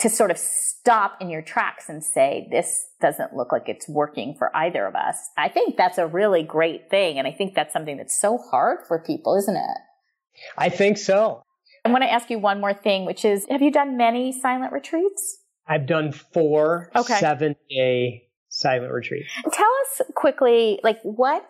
To 0.00 0.10
sort 0.10 0.30
of 0.30 0.36
stop 0.36 1.16
in 1.22 1.30
your 1.30 1.40
tracks 1.40 1.88
and 1.88 2.04
say, 2.04 2.48
this 2.50 2.86
doesn't 3.00 3.34
look 3.34 3.50
like 3.50 3.66
it's 3.66 3.88
working 3.88 4.34
for 4.36 4.54
either 4.54 4.84
of 4.84 4.94
us. 4.94 5.16
I 5.38 5.48
think 5.48 5.78
that's 5.78 5.96
a 5.96 6.06
really 6.06 6.42
great 6.42 6.90
thing. 6.90 7.18
And 7.18 7.26
I 7.26 7.32
think 7.32 7.54
that's 7.54 7.72
something 7.72 7.96
that's 7.96 8.20
so 8.20 8.36
hard 8.36 8.80
for 8.86 8.98
people, 8.98 9.36
isn't 9.36 9.56
it? 9.56 9.78
I 10.58 10.68
think 10.68 10.98
so. 10.98 11.42
I 11.86 11.88
want 11.92 12.02
to 12.02 12.12
ask 12.12 12.30
you 12.30 12.40
one 12.40 12.60
more 12.60 12.74
thing, 12.74 13.06
which 13.06 13.24
is 13.24 13.46
have 13.48 13.62
you 13.62 13.70
done 13.70 13.96
many 13.96 14.32
silent 14.32 14.72
retreats? 14.72 15.38
I've 15.68 15.86
done 15.86 16.10
four 16.10 16.90
okay. 16.96 17.18
seven 17.18 17.54
day 17.70 18.28
silent 18.48 18.92
retreats. 18.92 19.30
Tell 19.52 19.70
us 19.84 20.02
quickly, 20.14 20.80
like, 20.82 20.98
what 21.02 21.48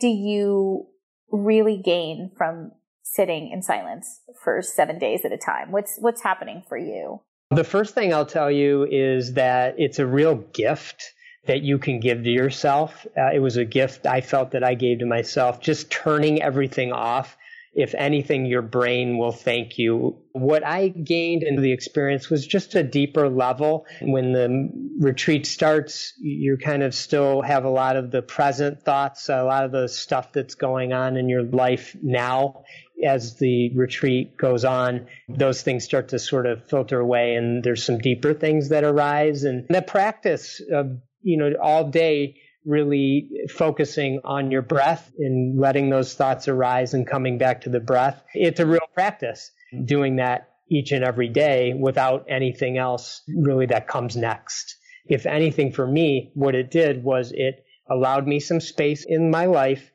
do 0.00 0.06
you 0.06 0.86
really 1.32 1.80
gain 1.82 2.30
from 2.36 2.72
sitting 3.02 3.50
in 3.50 3.62
silence 3.62 4.20
for 4.42 4.62
seven 4.62 4.98
days 4.98 5.24
at 5.24 5.32
a 5.32 5.38
time? 5.38 5.72
What's, 5.72 5.96
what's 5.98 6.22
happening 6.22 6.62
for 6.68 6.78
you? 6.78 7.20
The 7.50 7.64
first 7.64 7.94
thing 7.94 8.14
I'll 8.14 8.26
tell 8.26 8.50
you 8.50 8.86
is 8.88 9.34
that 9.34 9.76
it's 9.78 9.98
a 9.98 10.06
real 10.06 10.36
gift 10.36 11.12
that 11.46 11.62
you 11.62 11.78
can 11.78 12.00
give 12.00 12.22
to 12.24 12.30
yourself. 12.30 13.06
Uh, 13.16 13.30
it 13.32 13.40
was 13.40 13.56
a 13.56 13.64
gift 13.64 14.06
I 14.06 14.20
felt 14.20 14.52
that 14.52 14.62
I 14.62 14.74
gave 14.74 15.00
to 15.00 15.06
myself, 15.06 15.60
just 15.60 15.90
turning 15.90 16.42
everything 16.42 16.92
off 16.92 17.36
if 17.76 17.94
anything, 17.94 18.46
your 18.46 18.62
brain 18.62 19.18
will 19.18 19.32
thank 19.32 19.76
you. 19.76 20.16
What 20.32 20.64
I 20.64 20.88
gained 20.88 21.42
in 21.42 21.60
the 21.60 21.72
experience 21.72 22.30
was 22.30 22.46
just 22.46 22.74
a 22.74 22.82
deeper 22.82 23.28
level. 23.28 23.84
When 24.00 24.32
the 24.32 24.70
retreat 24.98 25.46
starts, 25.46 26.14
you 26.18 26.56
kind 26.56 26.82
of 26.82 26.94
still 26.94 27.42
have 27.42 27.66
a 27.66 27.70
lot 27.70 27.96
of 27.96 28.10
the 28.10 28.22
present 28.22 28.82
thoughts, 28.82 29.28
a 29.28 29.42
lot 29.42 29.66
of 29.66 29.72
the 29.72 29.88
stuff 29.90 30.32
that's 30.32 30.54
going 30.54 30.94
on 30.94 31.18
in 31.18 31.28
your 31.28 31.42
life 31.42 31.94
now. 32.02 32.64
As 33.04 33.36
the 33.36 33.76
retreat 33.76 34.38
goes 34.38 34.64
on, 34.64 35.08
those 35.28 35.60
things 35.60 35.84
start 35.84 36.08
to 36.08 36.18
sort 36.18 36.46
of 36.46 36.66
filter 36.66 36.98
away 36.98 37.34
and 37.34 37.62
there's 37.62 37.84
some 37.84 37.98
deeper 37.98 38.32
things 38.32 38.70
that 38.70 38.84
arise. 38.84 39.44
And 39.44 39.66
the 39.68 39.82
practice 39.82 40.62
of, 40.72 41.02
you 41.20 41.36
know, 41.36 41.52
all 41.62 41.90
day 41.90 42.36
really 42.66 43.30
focusing 43.48 44.20
on 44.24 44.50
your 44.50 44.62
breath 44.62 45.10
and 45.18 45.58
letting 45.58 45.88
those 45.88 46.14
thoughts 46.14 46.48
arise 46.48 46.94
and 46.94 47.06
coming 47.06 47.38
back 47.38 47.62
to 47.62 47.70
the 47.70 47.80
breath. 47.80 48.22
It's 48.34 48.60
a 48.60 48.66
real 48.66 48.88
practice 48.92 49.50
doing 49.84 50.16
that 50.16 50.50
each 50.68 50.92
and 50.92 51.04
every 51.04 51.28
day 51.28 51.74
without 51.78 52.26
anything 52.28 52.76
else 52.76 53.22
really 53.28 53.66
that 53.66 53.86
comes 53.86 54.16
next. 54.16 54.76
If 55.08 55.26
anything 55.26 55.72
for 55.72 55.86
me, 55.86 56.32
what 56.34 56.56
it 56.56 56.70
did 56.70 57.04
was 57.04 57.32
it 57.32 57.64
allowed 57.88 58.26
me 58.26 58.40
some 58.40 58.60
space 58.60 59.04
in 59.06 59.30
my 59.30 59.46
life 59.46 59.92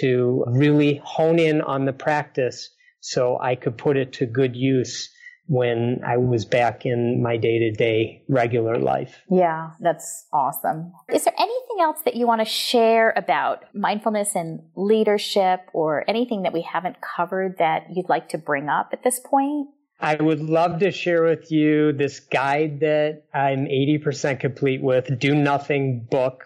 to 0.00 0.44
really 0.46 1.00
hone 1.04 1.38
in 1.38 1.60
on 1.60 1.84
the 1.84 1.92
practice 1.92 2.70
so 3.00 3.38
I 3.40 3.56
could 3.56 3.76
put 3.76 3.96
it 3.96 4.14
to 4.14 4.26
good 4.26 4.54
use 4.54 5.10
when 5.46 6.00
I 6.06 6.16
was 6.18 6.44
back 6.44 6.86
in 6.86 7.20
my 7.22 7.36
day 7.36 7.58
to 7.58 7.72
day 7.72 8.22
regular 8.28 8.78
life. 8.78 9.20
Yeah, 9.28 9.70
that's 9.80 10.26
awesome. 10.32 10.92
Is 11.12 11.24
there 11.24 11.34
anything 11.72 11.84
else 11.84 12.02
that 12.04 12.14
you 12.16 12.26
want 12.26 12.40
to 12.40 12.44
share 12.44 13.12
about 13.16 13.64
mindfulness 13.74 14.34
and 14.34 14.62
leadership 14.76 15.60
or 15.72 16.04
anything 16.08 16.42
that 16.42 16.52
we 16.52 16.62
haven't 16.62 16.96
covered 17.00 17.58
that 17.58 17.86
you'd 17.94 18.08
like 18.08 18.28
to 18.30 18.38
bring 18.38 18.68
up 18.68 18.90
at 18.92 19.02
this 19.02 19.20
point? 19.20 19.68
I 20.00 20.16
would 20.16 20.40
love 20.40 20.80
to 20.80 20.90
share 20.90 21.22
with 21.22 21.52
you 21.52 21.92
this 21.92 22.20
guide 22.20 22.80
that 22.80 23.24
I'm 23.32 23.66
80% 23.66 24.40
complete 24.40 24.82
with, 24.82 25.18
Do 25.18 25.34
Nothing 25.34 26.06
Book. 26.10 26.44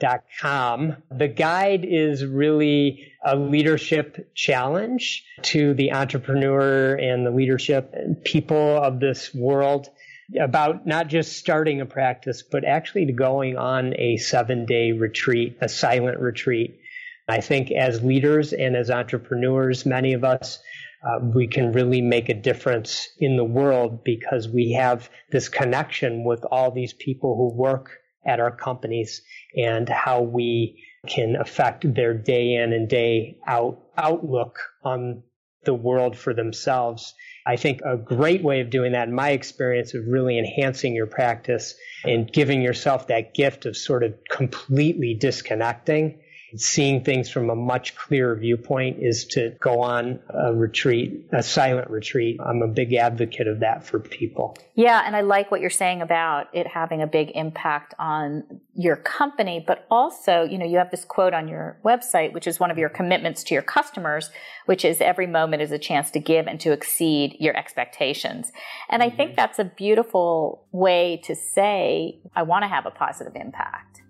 The 0.00 1.28
guide 1.36 1.84
is 1.84 2.24
really 2.24 3.12
a 3.22 3.36
leadership 3.36 4.34
challenge 4.34 5.24
to 5.42 5.74
the 5.74 5.92
entrepreneur 5.92 6.94
and 6.94 7.26
the 7.26 7.30
leadership 7.30 7.94
people 8.24 8.82
of 8.82 8.98
this 8.98 9.34
world 9.34 9.90
about 10.38 10.86
not 10.86 11.08
just 11.08 11.36
starting 11.36 11.80
a 11.80 11.86
practice, 11.86 12.42
but 12.42 12.64
actually 12.64 13.10
going 13.12 13.56
on 13.56 13.94
a 13.98 14.16
seven 14.16 14.66
day 14.66 14.92
retreat, 14.92 15.58
a 15.60 15.68
silent 15.68 16.20
retreat. 16.20 16.80
I 17.28 17.40
think 17.40 17.70
as 17.70 18.02
leaders 18.02 18.52
and 18.52 18.76
as 18.76 18.90
entrepreneurs, 18.90 19.86
many 19.86 20.14
of 20.14 20.24
us, 20.24 20.58
uh, 21.02 21.18
we 21.22 21.46
can 21.46 21.72
really 21.72 22.02
make 22.02 22.28
a 22.28 22.34
difference 22.34 23.08
in 23.18 23.36
the 23.36 23.44
world 23.44 24.04
because 24.04 24.48
we 24.48 24.72
have 24.72 25.08
this 25.30 25.48
connection 25.48 26.24
with 26.24 26.44
all 26.50 26.70
these 26.70 26.92
people 26.92 27.36
who 27.36 27.56
work 27.56 28.00
at 28.26 28.40
our 28.40 28.54
companies 28.54 29.22
and 29.56 29.88
how 29.88 30.20
we 30.20 30.84
can 31.08 31.36
affect 31.36 31.94
their 31.94 32.12
day 32.12 32.54
in 32.54 32.72
and 32.72 32.88
day 32.88 33.38
out 33.46 33.80
outlook 33.96 34.58
on 34.84 35.22
the 35.64 35.74
world 35.74 36.16
for 36.16 36.34
themselves. 36.34 37.14
I 37.46 37.56
think 37.56 37.80
a 37.84 37.96
great 37.96 38.42
way 38.42 38.60
of 38.60 38.70
doing 38.70 38.92
that, 38.92 39.08
in 39.08 39.14
my 39.14 39.30
experience, 39.30 39.94
of 39.94 40.06
really 40.06 40.38
enhancing 40.38 40.94
your 40.94 41.06
practice 41.06 41.74
and 42.04 42.30
giving 42.30 42.62
yourself 42.62 43.06
that 43.08 43.34
gift 43.34 43.66
of 43.66 43.76
sort 43.76 44.02
of 44.02 44.14
completely 44.30 45.14
disconnecting 45.14 46.18
seeing 46.56 47.04
things 47.04 47.30
from 47.30 47.50
a 47.50 47.54
much 47.54 47.94
clearer 47.94 48.34
viewpoint 48.34 48.98
is 49.00 49.26
to 49.26 49.54
go 49.60 49.80
on 49.82 50.20
a 50.28 50.52
retreat, 50.52 51.28
a 51.32 51.42
silent 51.42 51.90
retreat. 51.90 52.38
I'm 52.44 52.62
a 52.62 52.68
big 52.68 52.94
advocate 52.94 53.46
of 53.46 53.60
that 53.60 53.84
for 53.84 54.00
people. 54.00 54.56
Yeah, 54.74 55.02
and 55.04 55.14
I 55.14 55.20
like 55.20 55.50
what 55.50 55.60
you're 55.60 55.70
saying 55.70 56.02
about 56.02 56.48
it 56.54 56.66
having 56.66 57.02
a 57.02 57.06
big 57.06 57.30
impact 57.34 57.94
on 57.98 58.60
your 58.74 58.96
company, 58.96 59.62
but 59.64 59.86
also, 59.90 60.42
you 60.42 60.58
know, 60.58 60.66
you 60.66 60.78
have 60.78 60.90
this 60.90 61.04
quote 61.04 61.34
on 61.34 61.48
your 61.48 61.78
website, 61.84 62.32
which 62.32 62.46
is 62.46 62.58
one 62.58 62.70
of 62.70 62.78
your 62.78 62.88
commitments 62.88 63.44
to 63.44 63.54
your 63.54 63.62
customers, 63.62 64.30
which 64.66 64.84
is 64.84 65.00
every 65.00 65.26
moment 65.26 65.62
is 65.62 65.70
a 65.70 65.78
chance 65.78 66.10
to 66.12 66.18
give 66.18 66.46
and 66.46 66.58
to 66.60 66.72
exceed 66.72 67.36
your 67.38 67.56
expectations. 67.56 68.50
And 68.88 69.02
I 69.02 69.10
think 69.10 69.30
mm-hmm. 69.30 69.36
that's 69.36 69.58
a 69.58 69.64
beautiful 69.64 70.66
way 70.72 71.20
to 71.24 71.34
say, 71.34 72.18
I 72.34 72.42
want 72.42 72.64
to 72.64 72.68
have 72.68 72.86
a 72.86 72.90
positive 72.90 73.36
impact. 73.36 74.02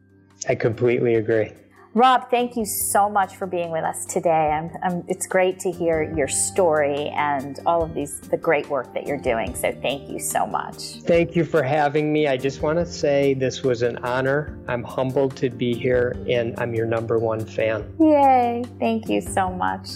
I 0.48 0.54
completely 0.54 1.16
agree. 1.16 1.52
Rob, 1.92 2.30
thank 2.30 2.56
you 2.56 2.64
so 2.64 3.10
much 3.10 3.34
for 3.34 3.48
being 3.48 3.72
with 3.72 3.82
us 3.82 4.06
today. 4.06 4.30
I'm, 4.30 4.70
I'm, 4.84 5.04
it's 5.08 5.26
great 5.26 5.58
to 5.60 5.72
hear 5.72 6.14
your 6.16 6.28
story 6.28 7.08
and 7.08 7.58
all 7.66 7.82
of 7.82 7.94
these 7.94 8.20
the 8.20 8.36
great 8.36 8.68
work 8.68 8.94
that 8.94 9.08
you're 9.08 9.18
doing. 9.18 9.56
So 9.56 9.72
thank 9.82 10.08
you 10.08 10.20
so 10.20 10.46
much. 10.46 11.00
Thank 11.02 11.34
you 11.34 11.44
for 11.44 11.64
having 11.64 12.12
me. 12.12 12.28
I 12.28 12.36
just 12.36 12.62
want 12.62 12.78
to 12.78 12.86
say 12.86 13.34
this 13.34 13.64
was 13.64 13.82
an 13.82 13.96
honor. 13.98 14.56
I'm 14.68 14.84
humbled 14.84 15.34
to 15.38 15.50
be 15.50 15.74
here, 15.74 16.16
and 16.28 16.54
I'm 16.60 16.74
your 16.74 16.86
number 16.86 17.18
one 17.18 17.44
fan. 17.44 17.92
Yay! 17.98 18.62
Thank 18.78 19.08
you 19.08 19.20
so 19.20 19.50
much. 19.50 19.88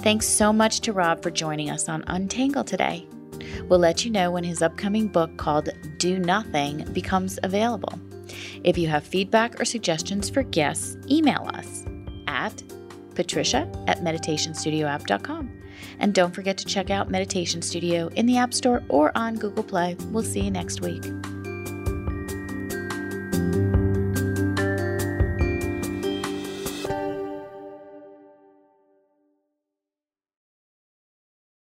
Thanks 0.00 0.28
so 0.28 0.52
much 0.52 0.80
to 0.82 0.92
Rob 0.92 1.24
for 1.24 1.30
joining 1.32 1.70
us 1.70 1.88
on 1.88 2.04
Untangle 2.06 2.62
today. 2.62 3.04
We'll 3.68 3.80
let 3.80 4.04
you 4.04 4.12
know 4.12 4.30
when 4.30 4.44
his 4.44 4.62
upcoming 4.62 5.08
book 5.08 5.36
called 5.38 5.70
Do 5.98 6.20
Nothing 6.20 6.84
becomes 6.92 7.40
available. 7.42 8.00
If 8.64 8.78
you 8.78 8.88
have 8.88 9.04
feedback 9.04 9.60
or 9.60 9.64
suggestions 9.64 10.30
for 10.30 10.42
guests, 10.42 10.96
email 11.10 11.48
us 11.54 11.84
at 12.26 12.62
patricia 13.14 13.70
at 13.86 14.00
meditationstudioapp.com. 14.00 15.50
And 15.98 16.14
don't 16.14 16.34
forget 16.34 16.58
to 16.58 16.66
check 16.66 16.90
out 16.90 17.10
Meditation 17.10 17.62
Studio 17.62 18.08
in 18.08 18.26
the 18.26 18.36
App 18.36 18.52
Store 18.54 18.82
or 18.88 19.16
on 19.16 19.36
Google 19.36 19.64
Play. 19.64 19.96
We'll 20.10 20.22
see 20.22 20.40
you 20.40 20.50
next 20.50 20.80
week. 20.80 21.04